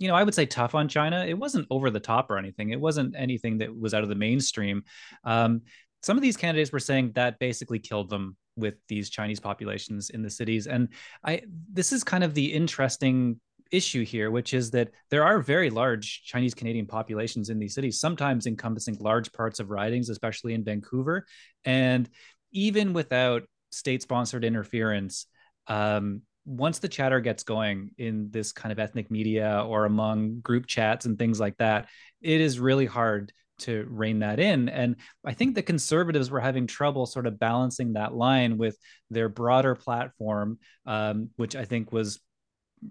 you 0.00 0.06
know, 0.06 0.14
I 0.14 0.22
would 0.22 0.34
say 0.34 0.46
tough 0.46 0.76
on 0.76 0.88
China. 0.88 1.24
It 1.26 1.36
wasn't 1.36 1.66
over 1.70 1.90
the 1.90 2.00
top 2.00 2.30
or 2.30 2.38
anything. 2.38 2.70
It 2.70 2.80
wasn't 2.80 3.16
anything 3.16 3.58
that 3.58 3.76
was 3.76 3.94
out 3.94 4.04
of 4.04 4.08
the 4.08 4.14
mainstream. 4.14 4.84
Um, 5.24 5.62
some 6.02 6.16
of 6.16 6.22
these 6.22 6.36
candidates 6.36 6.70
were 6.70 6.78
saying 6.78 7.12
that 7.16 7.40
basically 7.40 7.80
killed 7.80 8.08
them 8.08 8.36
with 8.56 8.74
these 8.86 9.10
Chinese 9.10 9.40
populations 9.40 10.10
in 10.10 10.22
the 10.22 10.30
cities. 10.30 10.68
And 10.68 10.88
I, 11.24 11.42
this 11.72 11.92
is 11.92 12.04
kind 12.04 12.22
of 12.22 12.34
the 12.34 12.52
interesting 12.52 13.40
issue 13.70 14.04
here, 14.04 14.30
which 14.30 14.54
is 14.54 14.70
that 14.72 14.90
there 15.10 15.24
are 15.24 15.40
very 15.40 15.70
large 15.70 16.22
Chinese 16.24 16.54
Canadian 16.54 16.86
populations 16.86 17.50
in 17.50 17.58
these 17.58 17.74
cities, 17.74 18.00
sometimes 18.00 18.46
encompassing 18.46 18.96
large 19.00 19.32
parts 19.32 19.60
of 19.60 19.70
ridings, 19.70 20.08
especially 20.08 20.54
in 20.54 20.64
Vancouver. 20.64 21.26
And 21.64 22.08
even 22.52 22.92
without 22.92 23.42
state 23.70 24.02
sponsored 24.02 24.44
interference, 24.44 25.26
um, 25.66 26.22
once 26.46 26.78
the 26.78 26.88
chatter 26.88 27.20
gets 27.20 27.42
going 27.42 27.90
in 27.98 28.30
this 28.30 28.52
kind 28.52 28.72
of 28.72 28.78
ethnic 28.78 29.10
media 29.10 29.62
or 29.66 29.84
among 29.84 30.40
group 30.40 30.66
chats 30.66 31.04
and 31.04 31.18
things 31.18 31.38
like 31.38 31.56
that, 31.58 31.88
it 32.22 32.40
is 32.40 32.58
really 32.58 32.86
hard 32.86 33.32
to 33.58 33.86
rein 33.90 34.20
that 34.20 34.38
in. 34.38 34.68
And 34.68 34.96
I 35.24 35.34
think 35.34 35.54
the 35.54 35.62
conservatives 35.62 36.30
were 36.30 36.40
having 36.40 36.66
trouble 36.66 37.06
sort 37.06 37.26
of 37.26 37.38
balancing 37.38 37.94
that 37.94 38.14
line 38.14 38.56
with 38.56 38.78
their 39.10 39.28
broader 39.28 39.74
platform, 39.74 40.58
um, 40.86 41.30
which 41.36 41.56
I 41.56 41.64
think 41.64 41.92
was 41.92 42.20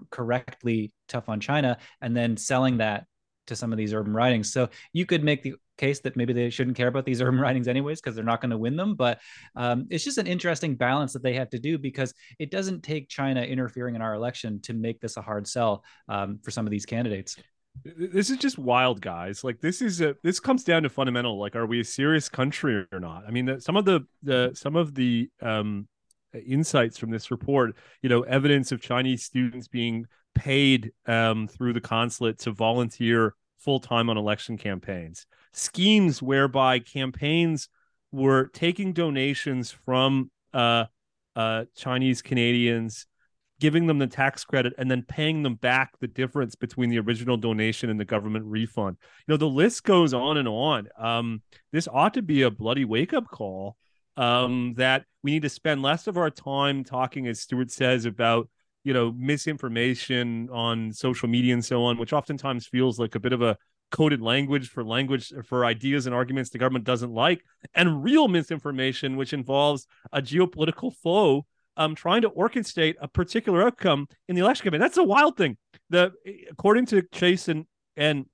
correctly 0.10 0.92
tough 1.08 1.30
on 1.30 1.40
China 1.40 1.78
and 2.02 2.16
then 2.16 2.38
selling 2.38 2.78
that 2.78 3.06
to 3.48 3.56
some 3.56 3.72
of 3.72 3.78
these 3.78 3.94
urban 3.94 4.14
ridings. 4.14 4.52
So 4.52 4.70
you 4.94 5.06
could 5.06 5.24
make 5.24 5.42
the 5.42 5.56
case 5.78 6.00
that 6.02 6.16
maybe 6.16 6.34
they 6.34 6.50
shouldn't 6.50 6.78
care 6.78 6.88
about 6.88 7.06
these 7.06 7.22
urban 7.22 7.40
ridings 7.40 7.68
anyways 7.68 8.00
because 8.02 8.16
they're 8.16 8.24
not 8.24 8.42
going 8.42 8.52
to 8.52 8.58
win 8.58 8.76
them. 8.76 8.96
But 8.96 9.20
um, 9.56 9.88
it's 9.90 10.04
just 10.04 10.18
an 10.18 10.28
interesting 10.28 10.76
balance 10.76 11.14
that 11.14 11.24
they 11.24 11.34
have 11.34 11.50
to 11.52 11.60
do 11.60 11.78
because 11.78 12.14
it 12.40 12.52
doesn't 12.52 12.84
take 12.84 13.10
China 13.10 13.42
interfering 13.42 13.96
in 13.96 14.02
our 14.02 14.14
election 14.14 14.62
to 14.64 14.74
make 14.74 15.00
this 15.00 15.18
a 15.18 15.22
hard 15.22 15.48
sell 15.48 15.84
um, 16.08 16.40
for 16.44 16.52
some 16.52 16.68
of 16.68 16.72
these 16.72 16.86
candidates. 16.86 17.38
This 17.84 18.32
is 18.32 18.38
just 18.38 18.58
wild, 18.58 19.02
guys. 19.02 19.44
Like 19.44 19.62
this 19.62 19.84
is 19.84 20.02
a 20.02 20.16
this 20.24 20.40
comes 20.40 20.64
down 20.64 20.82
to 20.82 20.90
fundamental. 20.90 21.40
Like, 21.40 21.56
are 21.56 21.68
we 21.68 21.80
a 21.80 21.84
serious 21.84 22.28
country 22.28 22.88
or 22.92 23.00
not? 23.00 23.24
I 23.28 23.32
mean, 23.32 23.46
the, 23.46 23.62
some 23.62 23.78
of 23.78 23.86
the 23.86 24.08
the 24.24 24.52
some 24.56 24.76
of 24.76 24.96
the 24.96 25.30
um, 25.44 25.88
insights 26.34 26.98
from 26.98 27.12
this 27.12 27.32
report, 27.32 27.76
you 28.02 28.10
know, 28.10 28.22
evidence 28.22 28.72
of 28.72 28.82
Chinese 28.82 29.24
students 29.24 29.68
being 29.68 30.06
paid 30.36 30.92
um, 31.06 31.48
through 31.48 31.74
the 31.74 31.82
consulate 31.82 32.40
to 32.40 32.52
volunteer 32.52 33.34
full 33.58 33.80
time 33.80 34.10
on 34.10 34.18
election 34.18 34.58
campaigns, 34.58 35.26
schemes 35.52 36.22
whereby 36.22 36.80
campaigns 36.80 37.70
were 38.12 38.48
taking 38.54 38.94
donations 38.94 39.72
from 39.72 40.32
uh, 40.54 40.86
uh, 41.36 41.66
Chinese 41.76 42.22
Canadians, 42.22 43.08
giving 43.60 43.88
them 43.88 43.98
the 43.98 44.08
tax 44.08 44.44
credit, 44.46 44.74
and 44.78 44.90
then 44.90 45.04
paying 45.04 45.44
them 45.44 45.56
back 45.56 46.00
the 46.00 46.08
difference 46.08 46.56
between 46.56 46.90
the 46.90 47.00
original 47.00 47.38
donation 47.38 47.90
and 47.90 48.00
the 48.00 48.06
government 48.06 48.46
refund. 48.46 48.98
You 49.28 49.34
know, 49.34 49.38
the 49.38 49.48
list 49.48 49.84
goes 49.84 50.14
on 50.14 50.38
and 50.38 50.48
on. 50.48 50.88
Um, 50.98 51.42
this 51.72 51.88
ought 51.92 52.14
to 52.14 52.22
be 52.22 52.44
a 52.44 52.52
bloody 52.52 52.86
wake 52.86 53.14
up 53.14 53.28
call 53.30 53.76
um, 54.18 54.74
that 54.78 55.06
we 55.24 55.32
need 55.32 55.44
to 55.44 55.50
spend 55.50 55.82
less 55.82 56.08
of 56.08 56.18
our 56.18 56.30
time 56.30 56.84
talking, 56.84 57.28
as 57.28 57.40
Stuart 57.40 57.72
says, 57.72 58.06
about 58.06 58.50
you 58.84 58.94
know 58.94 59.14
misinformation 59.18 60.50
on 60.52 60.92
social 60.92 61.30
media 61.30 61.54
and 61.54 61.64
so 61.64 61.84
on, 61.84 61.98
which 61.98 62.14
oftentimes 62.14 62.68
feels 62.68 63.00
like 63.00 63.16
a 63.16 63.20
bit 63.20 63.34
of 63.34 63.42
a 63.42 63.58
coded 63.90 64.22
language 64.22 64.70
for 64.70 64.84
language 64.84 65.32
for 65.46 65.64
ideas 65.64 66.06
and 66.06 66.14
arguments 66.14 66.50
the 66.50 66.58
government 66.58 66.84
doesn't 66.84 67.14
like, 67.14 67.44
and 67.76 68.04
real 68.04 68.28
misinformation, 68.28 69.16
which 69.16 69.34
involves 69.34 69.88
a 70.12 70.22
geopolitical 70.22 70.94
foe 70.94 71.46
um, 71.78 71.94
trying 71.96 72.24
to 72.24 72.30
orchestrate 72.30 72.96
a 73.00 73.08
particular 73.08 73.64
outcome 73.64 74.08
in 74.28 74.36
the 74.36 74.42
election 74.42 74.64
campaign. 74.64 74.82
That's 74.82 74.98
a 74.98 75.04
wild 75.04 75.38
thing. 75.38 75.58
The 75.90 76.12
according 76.50 76.88
to 76.88 77.04
Chase 77.14 77.48
and 77.48 77.66
and 77.96 78.26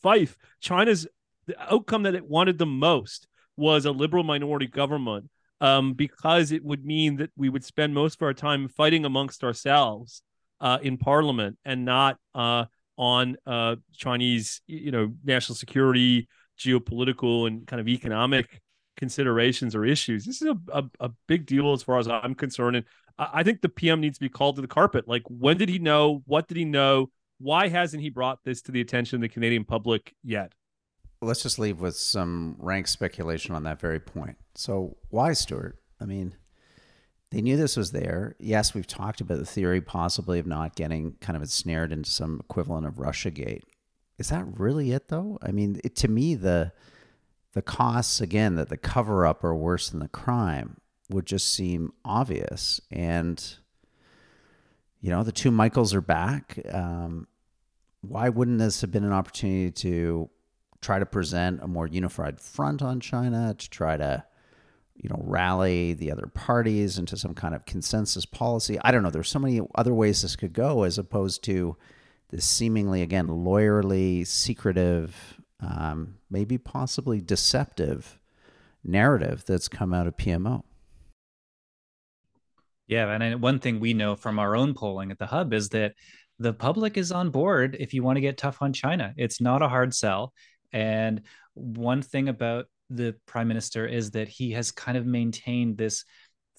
Fife, 0.00 0.36
China's 0.60 1.06
the 1.46 1.60
outcome 1.72 2.04
that 2.04 2.14
it 2.14 2.24
wanted 2.24 2.58
the 2.58 2.66
most 2.66 3.26
was 3.58 3.84
a 3.84 3.92
liberal 3.92 4.24
minority 4.24 4.66
government 4.66 5.28
um, 5.60 5.94
because 5.94 6.52
it 6.52 6.64
would 6.64 6.84
mean 6.84 7.16
that 7.16 7.30
we 7.36 7.48
would 7.48 7.64
spend 7.64 7.92
most 7.92 8.16
of 8.16 8.22
our 8.22 8.34
time 8.34 8.68
fighting 8.68 9.04
amongst 9.04 9.44
ourselves 9.44 10.22
uh, 10.60 10.78
in 10.82 10.96
parliament 10.96 11.58
and 11.64 11.84
not 11.84 12.16
uh, 12.34 12.64
on 12.96 13.36
uh, 13.46 13.76
Chinese, 13.94 14.60
you 14.66 14.90
know, 14.90 15.12
national 15.24 15.56
security, 15.56 16.28
geopolitical, 16.58 17.46
and 17.46 17.66
kind 17.66 17.80
of 17.80 17.88
economic 17.88 18.60
considerations 18.96 19.74
or 19.74 19.84
issues. 19.84 20.24
This 20.24 20.42
is 20.42 20.48
a, 20.48 20.58
a, 20.72 20.84
a 21.00 21.10
big 21.26 21.46
deal 21.46 21.72
as 21.72 21.82
far 21.82 21.98
as 21.98 22.08
I'm 22.08 22.34
concerned. 22.34 22.76
And 22.76 22.86
I, 23.16 23.28
I 23.34 23.42
think 23.42 23.60
the 23.60 23.68
PM 23.68 24.00
needs 24.00 24.18
to 24.18 24.24
be 24.24 24.28
called 24.28 24.56
to 24.56 24.62
the 24.62 24.68
carpet. 24.68 25.06
Like, 25.06 25.22
when 25.28 25.56
did 25.56 25.68
he 25.68 25.78
know? 25.78 26.22
What 26.26 26.48
did 26.48 26.56
he 26.56 26.64
know? 26.64 27.10
Why 27.38 27.68
hasn't 27.68 28.02
he 28.02 28.10
brought 28.10 28.40
this 28.44 28.62
to 28.62 28.72
the 28.72 28.80
attention 28.80 29.16
of 29.16 29.22
the 29.22 29.28
Canadian 29.28 29.64
public 29.64 30.12
yet? 30.24 30.52
Let's 31.20 31.42
just 31.42 31.58
leave 31.58 31.80
with 31.80 31.96
some 31.96 32.56
rank 32.58 32.86
speculation 32.86 33.54
on 33.54 33.64
that 33.64 33.80
very 33.80 34.00
point. 34.00 34.36
So, 34.54 34.96
why, 35.10 35.32
Stuart? 35.32 35.78
I 36.00 36.04
mean, 36.04 36.34
they 37.30 37.42
knew 37.42 37.56
this 37.56 37.76
was 37.76 37.90
there. 37.90 38.36
Yes, 38.38 38.74
we've 38.74 38.86
talked 38.86 39.20
about 39.20 39.38
the 39.38 39.46
theory 39.46 39.80
possibly 39.80 40.38
of 40.38 40.46
not 40.46 40.76
getting 40.76 41.16
kind 41.20 41.36
of 41.36 41.42
ensnared 41.42 41.92
into 41.92 42.10
some 42.10 42.40
equivalent 42.40 42.86
of 42.86 42.94
Russiagate. 42.94 43.62
Is 44.18 44.30
that 44.30 44.58
really 44.58 44.92
it, 44.92 45.08
though? 45.08 45.38
I 45.42 45.50
mean, 45.50 45.80
it, 45.84 45.94
to 45.96 46.08
me, 46.08 46.34
the 46.34 46.72
the 47.54 47.62
costs 47.62 48.20
again 48.20 48.56
that 48.56 48.68
the 48.68 48.76
cover 48.76 49.26
up 49.26 49.42
are 49.42 49.54
worse 49.54 49.90
than 49.90 50.00
the 50.00 50.08
crime 50.08 50.76
would 51.08 51.26
just 51.26 51.52
seem 51.52 51.92
obvious. 52.04 52.80
And 52.90 53.42
you 55.00 55.10
know, 55.10 55.22
the 55.22 55.32
two 55.32 55.50
Michaels 55.50 55.94
are 55.94 56.00
back. 56.00 56.58
Um, 56.72 57.28
why 58.00 58.28
wouldn't 58.28 58.58
this 58.58 58.80
have 58.80 58.90
been 58.90 59.04
an 59.04 59.12
opportunity 59.12 59.70
to 59.70 60.30
try 60.80 60.98
to 60.98 61.06
present 61.06 61.62
a 61.62 61.68
more 61.68 61.86
unified 61.86 62.40
front 62.40 62.82
on 62.82 63.00
China, 63.00 63.54
to 63.56 63.70
try 63.70 63.96
to, 63.96 64.24
you 64.96 65.08
know, 65.08 65.20
rally 65.24 65.92
the 65.94 66.10
other 66.10 66.26
parties 66.26 66.98
into 66.98 67.16
some 67.16 67.34
kind 67.34 67.54
of 67.54 67.64
consensus 67.66 68.24
policy. 68.26 68.78
I 68.82 68.90
don't 68.90 69.02
know. 69.02 69.10
There's 69.10 69.28
so 69.28 69.38
many 69.38 69.60
other 69.74 69.94
ways 69.94 70.22
this 70.22 70.36
could 70.36 70.52
go 70.52 70.84
as 70.84 70.98
opposed 70.98 71.42
to 71.44 71.76
this 72.30 72.44
seemingly, 72.44 73.02
again, 73.02 73.28
lawyerly, 73.28 74.26
secretive, 74.26 75.40
um, 75.60 76.16
maybe 76.30 76.58
possibly 76.58 77.20
deceptive 77.20 78.18
narrative 78.84 79.44
that's 79.46 79.68
come 79.68 79.92
out 79.92 80.06
of 80.06 80.16
PMO. 80.16 80.62
Yeah, 82.86 83.10
and 83.10 83.42
one 83.42 83.58
thing 83.58 83.80
we 83.80 83.92
know 83.92 84.16
from 84.16 84.38
our 84.38 84.56
own 84.56 84.72
polling 84.74 85.10
at 85.10 85.18
the 85.18 85.26
hub 85.26 85.52
is 85.52 85.68
that 85.70 85.92
the 86.38 86.52
public 86.52 86.96
is 86.96 87.12
on 87.12 87.30
board 87.30 87.76
if 87.78 87.92
you 87.92 88.02
want 88.02 88.16
to 88.16 88.22
get 88.22 88.38
tough 88.38 88.62
on 88.62 88.72
China. 88.72 89.12
It's 89.16 89.40
not 89.40 89.60
a 89.62 89.68
hard 89.68 89.94
sell. 89.94 90.32
And 90.72 91.22
one 91.54 92.02
thing 92.02 92.28
about 92.28 92.66
the 92.90 93.14
prime 93.26 93.48
minister 93.48 93.86
is 93.86 94.12
that 94.12 94.28
he 94.28 94.52
has 94.52 94.70
kind 94.70 94.96
of 94.96 95.06
maintained 95.06 95.76
this 95.76 96.04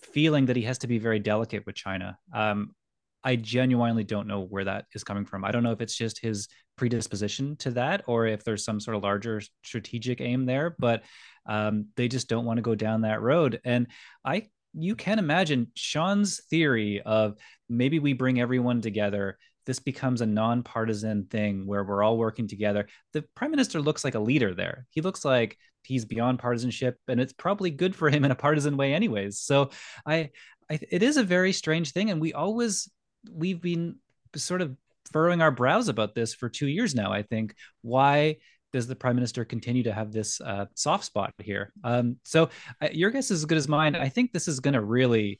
feeling 0.02 0.46
that 0.46 0.56
he 0.56 0.64
has 0.64 0.78
to 0.80 0.88
be 0.88 1.00
very 1.00 1.20
delicate 1.20 1.66
with 1.66 1.76
China. 1.76 2.18
Um, 2.34 2.76
I 3.24 3.36
genuinely 3.36 4.04
don't 4.04 4.28
know 4.28 4.42
where 4.42 4.64
that 4.64 4.86
is 4.94 5.04
coming 5.04 5.26
from. 5.26 5.44
I 5.44 5.52
don't 5.52 5.64
know 5.64 5.72
if 5.72 5.82
it's 5.82 5.96
just 5.96 6.22
his 6.22 6.48
predisposition 6.78 7.58
to 7.58 7.72
that 7.72 8.04
or 8.08 8.26
if 8.26 8.44
there's 8.44 8.64
some 8.64 8.80
sort 8.80 8.96
of 8.96 9.04
larger 9.04 9.42
strategic 9.64 10.22
aim 10.22 10.46
there, 10.46 10.76
but 10.80 11.04
um, 11.46 11.88
they 11.98 12.08
just 12.08 12.30
don't 12.30 12.46
want 12.46 12.58
to 12.58 12.62
go 12.62 12.76
down 12.76 13.02
that 13.02 13.22
road. 13.22 13.60
And 13.66 13.88
I, 14.24 14.48
you 14.74 14.96
can 14.96 15.20
imagine 15.20 15.72
Sean's 15.76 16.42
theory 16.46 17.02
of 17.02 17.36
maybe 17.68 18.00
we 18.00 18.14
bring 18.14 18.40
everyone 18.40 18.82
together 18.82 19.38
this 19.70 19.78
becomes 19.78 20.22
a 20.22 20.26
nonpartisan 20.26 21.26
thing 21.26 21.68
where 21.68 21.84
we're 21.84 22.02
all 22.02 22.18
working 22.18 22.48
together. 22.48 22.88
The 23.14 23.22
prime 23.36 23.52
minister 23.52 23.80
looks 23.80 24.04
like 24.04 24.16
a 24.16 24.20
leader 24.20 24.56
there. 24.56 24.88
He 24.90 25.02
looks 25.02 25.24
like 25.24 25.60
he's 25.84 26.06
beyond 26.06 26.40
partisanship, 26.40 26.98
and 27.08 27.22
it's 27.22 27.34
probably 27.34 27.70
good 27.70 27.96
for 27.96 28.10
him 28.10 28.26
in 28.26 28.32
a 28.32 28.36
partisan 28.36 28.78
way, 28.78 28.96
anyways. 28.96 29.38
So 29.38 29.70
I, 30.08 30.32
I 30.72 30.80
it 30.90 31.04
is 31.04 31.18
a 31.18 31.24
very 31.24 31.54
strange 31.54 31.92
thing, 31.92 32.10
and 32.10 32.20
we 32.20 32.34
always 32.34 32.90
we've 33.32 33.62
been 33.62 33.98
sort 34.36 34.64
of 34.64 34.76
furrowing 35.12 35.44
our 35.44 35.52
brows 35.52 35.88
about 35.88 36.16
this 36.16 36.34
for 36.34 36.50
two 36.50 36.68
years 36.68 36.96
now. 36.96 37.12
I 37.12 37.22
think 37.22 37.54
why 37.84 38.38
does 38.74 38.88
the 38.88 38.96
prime 38.96 39.18
minister 39.18 39.46
continue 39.46 39.84
to 39.84 39.94
have 39.94 40.12
this 40.12 40.42
uh, 40.42 40.66
soft 40.74 41.06
spot 41.06 41.36
here? 41.38 41.72
Um, 41.84 42.18
so 42.24 42.50
uh, 42.82 42.90
your 42.92 43.12
guess 43.12 43.30
is 43.30 43.42
as 43.42 43.46
good 43.46 43.60
as 43.60 43.68
mine. 43.68 43.96
I 43.96 44.10
think 44.10 44.32
this 44.32 44.48
is 44.48 44.62
going 44.62 44.74
to 44.74 44.82
really. 44.82 45.40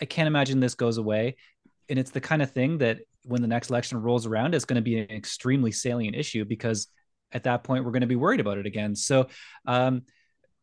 I 0.00 0.06
can't 0.06 0.28
imagine 0.28 0.60
this 0.60 0.76
goes 0.76 0.96
away 0.96 1.36
and 1.88 1.98
it's 1.98 2.10
the 2.10 2.20
kind 2.20 2.42
of 2.42 2.50
thing 2.50 2.78
that 2.78 3.00
when 3.24 3.42
the 3.42 3.48
next 3.48 3.70
election 3.70 4.00
rolls 4.00 4.26
around 4.26 4.54
is 4.54 4.64
going 4.64 4.76
to 4.76 4.82
be 4.82 4.98
an 4.98 5.10
extremely 5.10 5.72
salient 5.72 6.14
issue 6.14 6.44
because 6.44 6.88
at 7.32 7.44
that 7.44 7.64
point 7.64 7.84
we're 7.84 7.90
going 7.90 8.02
to 8.02 8.06
be 8.06 8.16
worried 8.16 8.40
about 8.40 8.58
it 8.58 8.66
again. 8.66 8.94
So 8.94 9.28
um, 9.66 10.02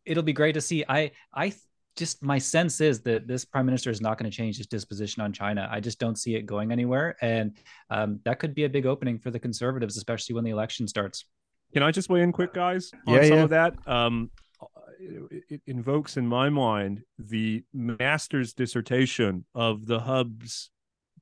it'll 0.05 0.23
be 0.23 0.33
great 0.33 0.53
to 0.53 0.61
see. 0.61 0.85
I 0.87 1.11
I 1.33 1.53
just 1.97 2.23
my 2.23 2.37
sense 2.37 2.79
is 2.79 3.01
that 3.01 3.27
this 3.27 3.43
prime 3.43 3.65
minister 3.65 3.89
is 3.89 3.99
not 3.99 4.17
going 4.17 4.29
to 4.29 4.35
change 4.35 4.57
his 4.57 4.67
disposition 4.67 5.21
on 5.21 5.33
China. 5.33 5.67
I 5.69 5.79
just 5.79 5.99
don't 5.99 6.17
see 6.17 6.35
it 6.35 6.45
going 6.45 6.71
anywhere, 6.71 7.15
and 7.21 7.57
um, 7.89 8.19
that 8.23 8.39
could 8.39 8.55
be 8.55 8.63
a 8.63 8.69
big 8.69 8.85
opening 8.85 9.19
for 9.19 9.31
the 9.31 9.39
conservatives, 9.39 9.97
especially 9.97 10.35
when 10.35 10.43
the 10.43 10.51
election 10.51 10.87
starts. 10.87 11.25
Can 11.73 11.83
I 11.83 11.91
just 11.91 12.09
weigh 12.09 12.21
in 12.21 12.31
quick, 12.31 12.53
guys, 12.53 12.91
on 13.07 13.15
yeah, 13.15 13.23
some 13.23 13.37
yeah. 13.37 13.43
of 13.43 13.49
that? 13.49 13.73
Um, 13.87 14.31
it 14.99 15.61
invokes 15.65 16.17
in 16.17 16.27
my 16.27 16.49
mind 16.49 17.01
the 17.17 17.63
master's 17.73 18.53
dissertation 18.53 19.45
of 19.55 19.87
the 19.87 19.99
Hub's 19.99 20.69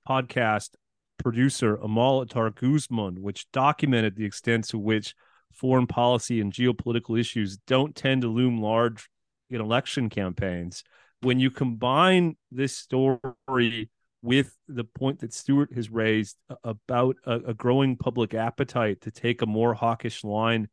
podcast 0.08 0.72
producer 1.20 1.76
Amal 1.76 2.22
Attar 2.22 2.50
Guzman, 2.50 3.22
which 3.22 3.52
documented 3.52 4.16
the 4.16 4.26
extent 4.26 4.66
to 4.70 4.80
which 4.80 5.14
foreign 5.54 5.88
policy 5.88 6.42
and 6.42 6.52
geopolitical 6.54 7.20
issues 7.20 7.58
don't 7.68 7.96
tend 7.96 8.22
to 8.22 8.28
loom 8.28 8.62
large 8.62 9.10
in 9.50 9.62
election 9.62 10.10
campaigns. 10.10 10.84
When 11.22 11.40
you 11.40 11.52
combine 11.52 12.38
this 12.52 12.76
story 12.76 13.90
with 14.22 14.56
the 14.68 14.84
point 14.84 15.20
that 15.20 15.34
Stuart 15.34 15.74
has 15.74 15.90
raised 15.90 16.38
about 16.64 17.16
a, 17.26 17.36
a 17.36 17.54
growing 17.54 17.98
public 17.98 18.34
appetite 18.34 19.02
to 19.02 19.12
take 19.12 19.42
a 19.42 19.46
more 19.46 19.74
hawkish 19.74 20.24
line 20.24 20.68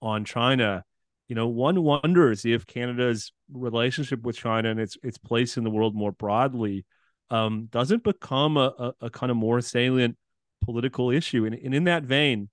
on 0.00 0.24
China, 0.24 0.84
you 1.28 1.34
know, 1.34 1.48
one 1.48 1.82
wonders 1.82 2.44
if 2.44 2.66
Canada's 2.66 3.32
relationship 3.52 4.22
with 4.22 4.36
China 4.36 4.70
and 4.70 4.80
its 4.80 4.96
its 5.02 5.18
place 5.18 5.56
in 5.56 5.64
the 5.64 5.70
world 5.70 5.94
more 5.94 6.12
broadly 6.12 6.84
um, 7.32 7.68
doesn't 7.70 8.04
become 8.04 8.58
a, 8.58 8.74
a, 8.78 8.94
a, 9.06 9.10
kind 9.10 9.30
of 9.30 9.38
more 9.38 9.62
salient 9.62 10.16
political 10.62 11.10
issue. 11.10 11.46
And, 11.46 11.54
and 11.54 11.74
in 11.74 11.84
that 11.84 12.02
vein, 12.02 12.50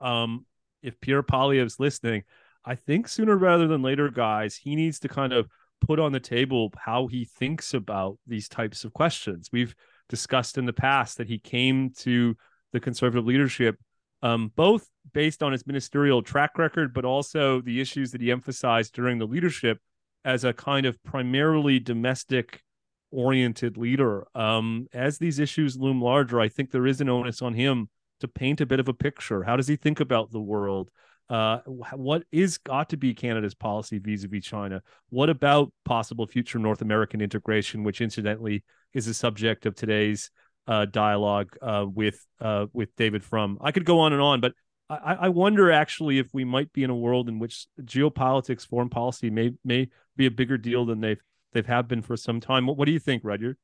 um, 0.00 0.46
if 0.82 0.98
Pierre 1.02 1.22
Poilievre's 1.22 1.78
listening, 1.78 2.22
I 2.64 2.76
think 2.76 3.08
sooner 3.08 3.36
rather 3.36 3.68
than 3.68 3.82
later, 3.82 4.08
guys, 4.08 4.56
he 4.56 4.74
needs 4.74 5.00
to 5.00 5.08
kind 5.08 5.34
of 5.34 5.48
put 5.82 6.00
on 6.00 6.12
the 6.12 6.20
table 6.20 6.72
how 6.78 7.08
he 7.08 7.26
thinks 7.26 7.74
about 7.74 8.18
these 8.26 8.48
types 8.48 8.84
of 8.84 8.94
questions. 8.94 9.50
We've 9.52 9.74
discussed 10.08 10.56
in 10.56 10.64
the 10.64 10.72
past 10.72 11.18
that 11.18 11.28
he 11.28 11.38
came 11.38 11.90
to 11.98 12.34
the 12.72 12.80
conservative 12.80 13.26
leadership, 13.26 13.76
um, 14.22 14.50
both 14.56 14.88
based 15.12 15.42
on 15.42 15.52
his 15.52 15.66
ministerial 15.66 16.22
track 16.22 16.56
record, 16.56 16.94
but 16.94 17.04
also 17.04 17.60
the 17.60 17.82
issues 17.82 18.12
that 18.12 18.22
he 18.22 18.30
emphasized 18.30 18.94
during 18.94 19.18
the 19.18 19.26
leadership 19.26 19.78
as 20.24 20.44
a 20.44 20.54
kind 20.54 20.86
of 20.86 21.02
primarily 21.02 21.78
domestic 21.78 22.62
oriented 23.10 23.76
leader. 23.76 24.26
Um, 24.34 24.86
as 24.92 25.18
these 25.18 25.38
issues 25.38 25.76
loom 25.76 26.00
larger, 26.00 26.40
I 26.40 26.48
think 26.48 26.70
there 26.70 26.86
is 26.86 27.00
an 27.00 27.08
onus 27.08 27.42
on 27.42 27.54
him 27.54 27.88
to 28.20 28.28
paint 28.28 28.60
a 28.60 28.66
bit 28.66 28.80
of 28.80 28.88
a 28.88 28.94
picture. 28.94 29.42
How 29.42 29.56
does 29.56 29.68
he 29.68 29.76
think 29.76 30.00
about 30.00 30.30
the 30.30 30.40
world? 30.40 30.90
Uh, 31.28 31.58
what 31.66 32.24
is 32.32 32.58
got 32.58 32.88
to 32.88 32.96
be 32.96 33.14
Canada's 33.14 33.54
policy 33.54 33.98
vis-a-vis 33.98 34.44
China? 34.44 34.82
What 35.10 35.30
about 35.30 35.72
possible 35.84 36.26
future 36.26 36.58
North 36.58 36.82
American 36.82 37.20
integration, 37.20 37.84
which 37.84 38.00
incidentally 38.00 38.64
is 38.94 39.06
the 39.06 39.14
subject 39.14 39.64
of 39.64 39.76
today's 39.76 40.30
uh, 40.66 40.86
dialogue 40.86 41.56
uh, 41.62 41.86
with 41.88 42.26
uh, 42.40 42.66
with 42.72 42.94
David 42.96 43.22
Frum? 43.22 43.58
I 43.60 43.70
could 43.70 43.84
go 43.84 44.00
on 44.00 44.12
and 44.12 44.20
on, 44.20 44.40
but 44.40 44.54
I, 44.88 45.14
I 45.14 45.28
wonder 45.28 45.70
actually 45.70 46.18
if 46.18 46.26
we 46.34 46.44
might 46.44 46.72
be 46.72 46.82
in 46.82 46.90
a 46.90 46.96
world 46.96 47.28
in 47.28 47.38
which 47.38 47.66
geopolitics, 47.80 48.66
foreign 48.66 48.90
policy 48.90 49.30
may 49.30 49.52
may 49.64 49.88
be 50.16 50.26
a 50.26 50.32
bigger 50.32 50.58
deal 50.58 50.84
than 50.84 51.00
they've 51.00 51.22
they've 51.52 51.66
have 51.66 51.88
been 51.88 52.02
for 52.02 52.16
some 52.16 52.40
time. 52.40 52.66
What, 52.66 52.76
what 52.76 52.86
do 52.86 52.92
you 52.92 52.98
think, 52.98 53.24
Rudyard? 53.24 53.56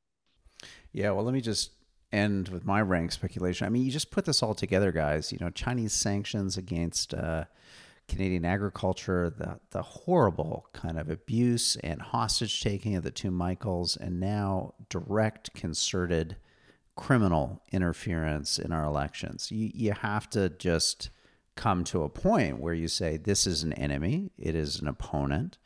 Yeah, 0.91 1.11
well, 1.11 1.23
let 1.23 1.33
me 1.33 1.41
just 1.41 1.71
end 2.11 2.49
with 2.49 2.65
my 2.65 2.81
rank 2.81 3.11
speculation. 3.11 3.67
I 3.67 3.69
mean, 3.69 3.83
you 3.83 3.91
just 3.91 4.11
put 4.11 4.25
this 4.25 4.41
all 4.41 4.55
together, 4.55 4.91
guys. 4.91 5.31
You 5.31 5.37
know, 5.39 5.49
Chinese 5.49 5.93
sanctions 5.93 6.57
against 6.57 7.13
uh, 7.13 7.45
Canadian 8.07 8.45
agriculture, 8.45 9.29
the 9.29 9.59
the 9.71 9.81
horrible 9.81 10.67
kind 10.73 10.97
of 10.97 11.09
abuse 11.09 11.75
and 11.77 12.01
hostage 12.01 12.61
taking 12.61 12.95
of 12.95 13.03
the 13.03 13.11
two 13.11 13.31
Michaels, 13.31 13.97
and 13.97 14.19
now 14.19 14.73
direct 14.89 15.53
concerted 15.53 16.37
criminal 16.95 17.61
interference 17.71 18.57
in 18.57 18.71
our 18.71 18.83
elections. 18.83 19.51
You 19.51 19.71
you 19.73 19.91
have 19.91 20.29
to 20.31 20.49
just 20.49 21.09
come 21.55 21.83
to 21.83 22.03
a 22.03 22.09
point 22.09 22.59
where 22.59 22.73
you 22.73 22.87
say 22.87 23.17
this 23.17 23.45
is 23.45 23.63
an 23.63 23.73
enemy, 23.73 24.31
it 24.37 24.55
is 24.55 24.79
an 24.79 24.87
opponent. 24.87 25.57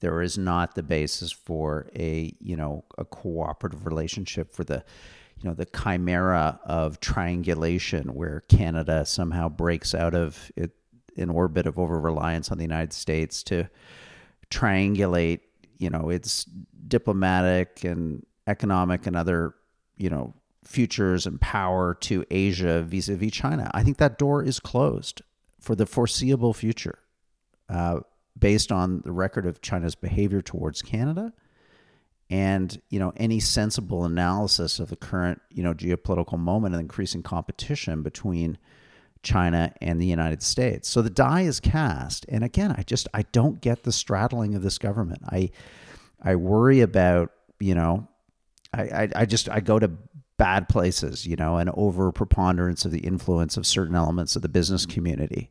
There 0.00 0.22
is 0.22 0.38
not 0.38 0.74
the 0.74 0.82
basis 0.82 1.30
for 1.30 1.88
a 1.94 2.34
you 2.40 2.56
know 2.56 2.84
a 2.98 3.04
cooperative 3.04 3.86
relationship 3.86 4.52
for 4.52 4.64
the 4.64 4.84
you 5.38 5.48
know 5.48 5.54
the 5.54 5.66
chimera 5.66 6.60
of 6.64 7.00
triangulation 7.00 8.14
where 8.14 8.40
Canada 8.48 9.04
somehow 9.06 9.48
breaks 9.48 9.94
out 9.94 10.14
of 10.14 10.50
it 10.56 10.72
an 11.16 11.30
orbit 11.30 11.66
of 11.66 11.78
over 11.78 11.98
reliance 12.00 12.50
on 12.50 12.58
the 12.58 12.64
United 12.64 12.92
States 12.92 13.42
to 13.44 13.68
triangulate 14.50 15.40
you 15.78 15.90
know 15.90 16.10
its 16.10 16.44
diplomatic 16.88 17.84
and 17.84 18.24
economic 18.46 19.06
and 19.06 19.16
other 19.16 19.54
you 19.96 20.10
know 20.10 20.34
futures 20.64 21.26
and 21.26 21.40
power 21.40 21.94
to 21.94 22.24
Asia 22.30 22.82
vis-a-vis 22.82 23.32
China. 23.32 23.70
I 23.72 23.82
think 23.82 23.96
that 23.96 24.18
door 24.18 24.42
is 24.42 24.60
closed 24.60 25.22
for 25.58 25.74
the 25.74 25.86
foreseeable 25.86 26.54
future, 26.54 26.98
uh, 27.68 28.00
based 28.40 28.72
on 28.72 29.02
the 29.02 29.12
record 29.12 29.46
of 29.46 29.60
China's 29.60 29.94
behavior 29.94 30.42
towards 30.42 30.82
Canada 30.82 31.32
and 32.30 32.80
you 32.88 32.98
know 32.98 33.12
any 33.16 33.40
sensible 33.40 34.04
analysis 34.04 34.78
of 34.78 34.88
the 34.88 34.96
current 34.96 35.40
you 35.50 35.62
know 35.62 35.74
geopolitical 35.74 36.38
moment 36.38 36.74
and 36.74 36.80
increasing 36.80 37.22
competition 37.22 38.02
between 38.02 38.56
China 39.22 39.72
and 39.82 40.00
the 40.00 40.06
United 40.06 40.42
States. 40.42 40.88
So 40.88 41.02
the 41.02 41.10
die 41.10 41.42
is 41.42 41.60
cast, 41.60 42.24
and 42.28 42.42
again, 42.42 42.74
I 42.78 42.82
just 42.82 43.08
I 43.12 43.22
don't 43.32 43.60
get 43.60 43.82
the 43.82 43.92
straddling 43.92 44.54
of 44.54 44.62
this 44.62 44.78
government. 44.78 45.22
I 45.28 45.50
I 46.22 46.36
worry 46.36 46.80
about 46.80 47.32
you 47.58 47.74
know 47.74 48.08
I 48.72 48.82
I, 48.82 49.08
I 49.16 49.26
just 49.26 49.48
I 49.48 49.60
go 49.60 49.78
to 49.78 49.90
bad 50.38 50.70
places, 50.70 51.26
you 51.26 51.36
know, 51.36 51.58
an 51.58 51.68
over 51.74 52.10
preponderance 52.12 52.86
of 52.86 52.92
the 52.92 53.00
influence 53.00 53.58
of 53.58 53.66
certain 53.66 53.94
elements 53.94 54.36
of 54.36 54.42
the 54.42 54.48
business 54.48 54.86
community 54.86 55.50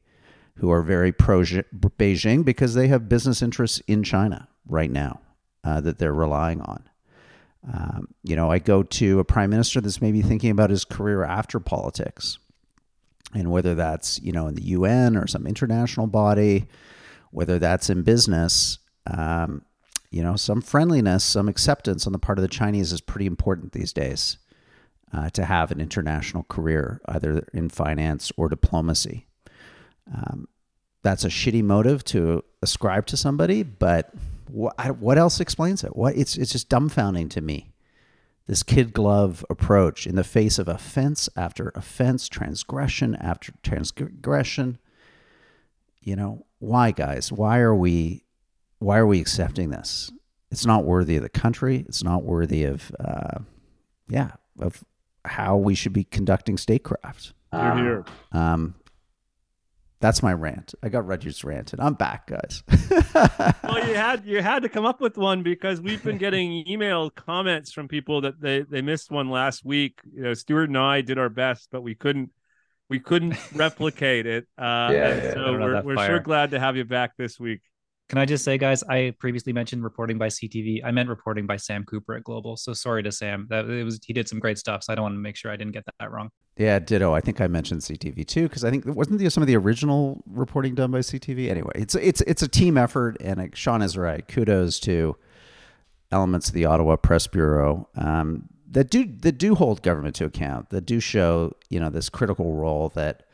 who 0.60 0.72
are 0.72 0.82
very 0.82 1.12
pro 1.12 1.42
Beijing 1.42 2.44
because 2.44 2.74
they 2.74 2.88
have 2.88 3.10
business 3.10 3.42
interests 3.42 3.80
in 3.88 4.04
China 4.04 4.48
right 4.68 4.92
now 4.92 5.22
uh, 5.64 5.82
that 5.82 6.00
they're 6.00 6.14
relying 6.14 6.62
on. 6.62 6.84
Um, 7.72 8.08
you 8.24 8.36
know, 8.36 8.52
I 8.52 8.60
go 8.60 8.84
to 8.84 9.20
a 9.20 9.26
prime 9.26 9.50
minister 9.50 9.82
that's 9.82 10.02
maybe 10.02 10.22
thinking 10.22 10.52
about 10.52 10.70
his 10.70 10.86
career 10.86 11.24
after 11.24 11.60
politics, 11.60 12.40
and 13.34 13.52
whether 13.52 13.76
that's 13.76 14.20
you 14.22 14.32
know 14.32 14.48
in 14.48 14.56
the 14.56 14.64
UN 14.64 15.16
or 15.16 15.28
some 15.28 15.46
international 15.46 16.08
body, 16.08 16.68
whether 17.32 17.60
that's 17.60 17.90
in 17.90 18.04
business. 18.04 18.80
Um, 19.08 19.64
you 20.12 20.24
know, 20.24 20.36
some 20.36 20.62
friendliness, 20.62 21.24
some 21.24 21.48
acceptance 21.48 22.08
on 22.08 22.14
the 22.14 22.20
part 22.20 22.40
of 22.40 22.42
the 22.42 22.48
Chinese 22.48 22.92
is 22.92 23.00
pretty 23.00 23.28
important 23.28 23.74
these 23.74 23.94
days 23.94 24.40
uh, 25.14 25.30
to 25.30 25.46
have 25.46 25.72
an 25.72 25.80
international 25.80 26.44
career, 26.44 27.00
either 27.08 27.48
in 27.54 27.70
finance 27.70 28.32
or 28.36 28.50
diplomacy. 28.50 29.28
Um, 30.14 30.48
that's 31.04 31.24
a 31.24 31.30
shitty 31.30 31.64
motive 31.64 32.04
to 32.06 32.44
ascribe 32.62 33.06
to 33.08 33.18
somebody, 33.18 33.64
but 33.64 34.14
what, 34.48 34.98
what 34.98 35.18
else 35.18 35.40
explains 35.40 35.84
it? 35.84 35.96
What 35.96 36.16
it's 36.16 36.38
it's 36.38 36.52
just 36.52 36.70
dumbfounding 36.70 37.30
to 37.32 37.42
me. 37.42 37.72
This 38.48 38.64
kid 38.64 38.94
glove 38.94 39.46
approach 39.50 40.08
in 40.08 40.16
the 40.16 40.24
face 40.24 40.58
of 40.58 40.68
offense 40.68 41.30
after 41.36 41.72
offense, 41.76 42.28
transgression 42.28 43.16
after 43.16 43.54
transgression. 43.62 44.80
You 46.02 46.16
know 46.16 46.46
why, 46.58 46.92
guys? 46.92 47.32
Why 47.32 47.60
are 47.60 47.76
we 47.76 48.24
why 48.80 48.98
are 48.98 49.08
we 49.08 49.22
accepting 49.22 49.70
this? 49.70 50.12
It's 50.52 50.66
not 50.66 50.84
worthy 50.84 51.16
of 51.18 51.22
the 51.24 51.30
country. 51.30 51.86
It's 51.88 52.04
not 52.04 52.24
worthy 52.24 52.64
of 52.64 52.92
uh, 53.00 53.40
yeah 54.08 54.32
of 54.60 54.84
how 55.26 55.58
we 55.58 55.76
should 55.76 55.94
be 55.94 56.06
conducting 56.06 56.58
statecraft. 56.58 57.34
You're 57.54 57.76
here. 57.78 58.06
Um, 58.32 58.76
that's 60.02 60.24
my 60.24 60.34
rant. 60.34 60.74
I 60.82 60.90
got 60.90 61.06
Rudyard's 61.06 61.44
rant, 61.44 61.74
and 61.74 61.82
I'm 61.82 61.94
back, 61.94 62.28
guys. 62.28 62.64
well, 63.64 63.88
you 63.88 63.96
had 63.96 64.26
you 64.26 64.42
had 64.42 64.64
to 64.64 64.70
come 64.70 64.86
up 64.86 65.02
with 65.02 65.18
one 65.18 65.44
because 65.44 65.82
we've 65.82 66.04
been 66.04 66.18
getting 66.18 66.66
email 66.68 67.10
comments 67.10 67.72
from 67.74 67.88
people 67.88 68.22
that 68.22 68.40
they 68.40 68.62
they 68.62 68.82
missed 68.82 69.12
one 69.12 69.30
last 69.30 69.66
week. 69.66 70.00
You 70.14 70.24
know, 70.24 70.34
Stuart 70.34 70.70
and 70.70 70.78
I 70.78 71.02
did 71.02 71.18
our 71.18 71.30
best, 71.30 71.68
but 71.72 71.82
we 71.82 71.96
couldn't 71.96 72.32
we 72.90 73.00
couldn't 73.00 73.38
replicate 73.54 74.26
it. 74.26 74.48
Uh, 74.58 74.90
yeah, 74.92 75.16
yeah, 75.16 75.34
so 75.34 75.54
we're 75.54 75.82
we're 75.84 76.06
sure 76.06 76.20
glad 76.20 76.52
to 76.52 76.60
have 76.60 76.78
you 76.78 76.86
back 76.86 77.18
this 77.18 77.40
week. 77.40 77.62
Can 78.10 78.18
I 78.18 78.26
just 78.26 78.44
say, 78.44 78.58
guys, 78.58 78.84
I 78.84 79.14
previously 79.20 79.54
mentioned 79.54 79.84
reporting 79.84 80.18
by 80.18 80.28
CTV. 80.28 80.82
I 80.84 80.90
meant 80.90 81.10
reporting 81.10 81.46
by 81.46 81.58
Sam 81.58 81.84
Cooper 81.86 82.16
at 82.16 82.24
Global. 82.24 82.58
So 82.58 82.74
sorry 82.74 83.04
to 83.04 83.12
Sam. 83.12 83.46
That 83.52 83.70
it 83.70 83.84
was 83.84 84.00
he 84.04 84.14
did 84.14 84.28
some 84.28 84.40
great 84.40 84.58
stuff. 84.58 84.84
So 84.84 84.92
I 84.92 84.96
don't 84.96 85.04
want 85.04 85.14
to 85.14 85.20
make 85.20 85.36
sure 85.36 85.52
I 85.52 85.56
didn't 85.56 85.74
get 85.74 85.84
that 86.00 86.12
wrong. 86.12 86.32
Yeah, 86.58 86.80
ditto. 86.80 87.14
I 87.14 87.22
think 87.22 87.40
I 87.40 87.48
mentioned 87.48 87.82
CTV 87.82 88.26
too 88.26 88.44
because 88.50 88.66
I 88.66 88.72
think 88.72 88.84
wasn't 88.88 89.32
some 89.32 89.44
of 89.44 89.48
the 89.48 89.56
original 89.56 90.24
reporting 90.26 90.74
done 90.74 90.90
by 90.90 91.00
CTV. 91.00 91.50
Anyway, 91.50 91.72
it's 91.76 91.94
it's 91.94 92.22
it's 92.22 92.42
a 92.42 92.48
team 92.48 92.80
effort, 92.80 93.16
and 93.22 93.56
Sean 93.56 93.84
is 93.84 93.96
right. 93.96 94.28
Kudos 94.28 94.80
to 94.82 95.16
elements 96.12 96.48
of 96.48 96.56
the 96.56 96.66
Ottawa 96.66 96.96
Press 96.96 97.28
Bureau 97.28 97.88
um, 97.96 98.50
that 98.72 98.90
do 98.90 99.06
that 99.06 99.34
do 99.34 99.54
hold 99.54 99.84
government 99.84 100.16
to 100.16 100.26
account. 100.26 100.72
That 100.72 100.82
do 100.82 101.00
show 101.00 101.56
you 101.70 101.80
know 101.80 101.92
this 101.92 102.10
critical 102.10 102.56
role 102.56 102.90
that 102.96 103.28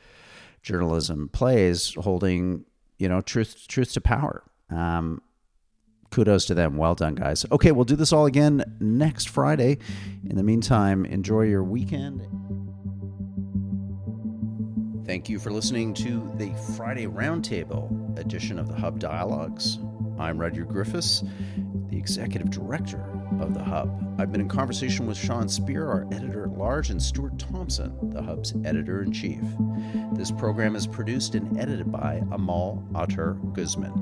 journalism 0.62 1.30
plays, 1.30 1.94
holding 1.94 2.66
you 3.00 3.08
know 3.08 3.22
truth 3.22 3.70
truth 3.70 3.94
to 3.94 4.02
power. 4.02 4.44
Um, 4.70 5.22
kudos 6.12 6.46
to 6.46 6.54
them. 6.54 6.78
Well 6.78 6.96
done, 6.96 7.16
guys. 7.16 7.46
Okay, 7.52 7.72
we'll 7.72 7.86
do 7.86 7.96
this 7.96 8.14
all 8.14 8.26
again 8.26 8.64
next 8.80 9.30
Friday. 9.30 9.78
In 10.28 10.36
the 10.36 10.44
meantime, 10.44 11.06
enjoy 11.06 11.42
your 11.42 11.64
weekend. 11.64 12.22
Thank 15.06 15.30
you 15.30 15.38
for 15.38 15.52
listening 15.52 15.94
to 15.96 16.32
the 16.38 16.52
Friday 16.76 17.06
Roundtable 17.06 18.18
edition 18.18 18.58
of 18.58 18.68
the 18.68 18.74
Hub 18.74 19.00
Dialogues. 19.00 19.78
I'm 20.18 20.40
Rudyard 20.40 20.70
Griffiths, 20.70 21.24
the 21.96 22.00
Executive 22.02 22.50
Director 22.50 23.02
of 23.40 23.54
the 23.54 23.64
Hub. 23.64 23.90
I've 24.20 24.30
been 24.30 24.42
in 24.42 24.50
conversation 24.50 25.08
with 25.08 25.18
Sean 25.18 25.48
Speer, 25.48 25.88
our 25.88 26.06
editor 26.12 26.44
at 26.44 26.58
large, 26.58 26.90
and 26.90 27.02
Stuart 27.02 27.40
Thompson, 27.40 27.96
the 28.12 28.22
Hub's 28.22 28.54
editor 28.66 29.02
in 29.02 29.14
chief. 29.14 29.40
This 30.12 30.30
program 30.30 30.76
is 30.76 30.86
produced 30.88 31.36
and 31.36 31.58
edited 31.58 31.90
by 31.90 32.22
Amal 32.32 32.84
Attar 32.96 33.36
Guzman. 33.54 33.94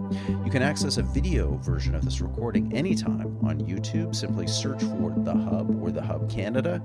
You 0.44 0.50
can 0.50 0.64
access 0.64 0.98
a 0.98 1.04
video 1.04 1.58
version 1.58 1.94
of 1.94 2.04
this 2.04 2.20
recording 2.20 2.76
anytime 2.76 3.38
on 3.44 3.60
YouTube. 3.62 4.16
Simply 4.16 4.48
search 4.48 4.82
for 4.82 5.14
The 5.16 5.36
Hub 5.36 5.80
or 5.84 5.92
The 5.92 6.02
Hub 6.02 6.28
Canada. 6.32 6.82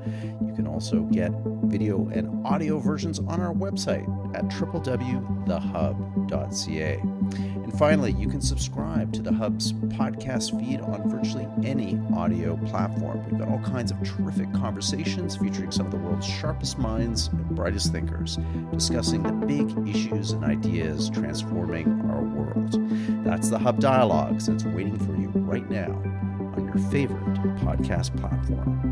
You 0.47 0.53
can 0.55 0.67
also 0.67 1.05
get 1.05 1.33
video 1.65 2.07
and 2.09 2.47
audio 2.47 2.79
versions 2.79 3.19
on 3.19 3.41
our 3.41 3.55
website 3.55 4.05
at 4.37 4.45
www.thehub.ca. 4.49 5.49
And 7.35 7.79
finally, 7.79 8.13
you 8.13 8.29
can 8.29 8.41
subscribe 8.41 9.13
to 9.13 9.23
the 9.23 9.33
Hub's 9.33 9.73
podcast 9.73 10.59
feed 10.59 10.81
on 10.81 11.09
virtually 11.09 11.47
any 11.65 12.01
audio 12.15 12.57
platform. 12.67 13.25
We've 13.29 13.39
got 13.39 13.49
all 13.49 13.61
kinds 13.61 13.91
of 13.91 14.03
terrific 14.03 14.53
conversations 14.53 15.37
featuring 15.37 15.71
some 15.71 15.87
of 15.87 15.93
the 15.93 15.99
world's 15.99 16.27
sharpest 16.27 16.79
minds 16.79 17.29
and 17.29 17.49
brightest 17.51 17.93
thinkers 17.93 18.39
discussing 18.73 19.23
the 19.23 19.33
big 19.33 19.89
issues 19.89 20.33
and 20.33 20.45
ideas 20.45 21.11
transforming 21.11 21.87
our 22.11 22.23
world. 22.23 22.77
That's 23.25 23.51
the 23.51 23.59
Hub 23.59 23.81
Dialogues, 23.81 24.49
and 24.49 24.61
it's 24.61 24.65
waiting 24.75 24.99
for 24.99 25.15
you 25.17 25.29
right 25.35 25.69
now 25.71 25.91
on 26.57 26.65
your 26.65 26.91
favorite 26.91 27.35
podcast 27.59 28.17
platform. 28.19 28.85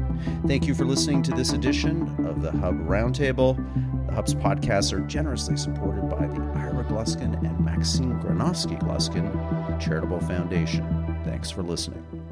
Thank 0.47 0.67
you 0.67 0.75
for 0.75 0.85
listening 0.85 1.23
to 1.25 1.33
this 1.33 1.53
edition 1.53 2.03
of 2.27 2.43
the 2.43 2.53
Hub 2.53 2.79
Roundtable. 2.87 3.57
The 4.07 4.15
Hub's 4.15 4.35
podcasts 4.35 4.93
are 4.93 5.01
generously 5.01 5.57
supported 5.57 6.09
by 6.09 6.27
the 6.27 6.41
Gluskin 6.97 7.35
and 7.45 7.61
Maxine 7.63 8.19
Granovsky 8.21 8.81
Gluskin 8.81 9.29
Charitable 9.79 10.21
Foundation. 10.21 11.21
Thanks 11.25 11.51
for 11.51 11.63
listening. 11.63 12.26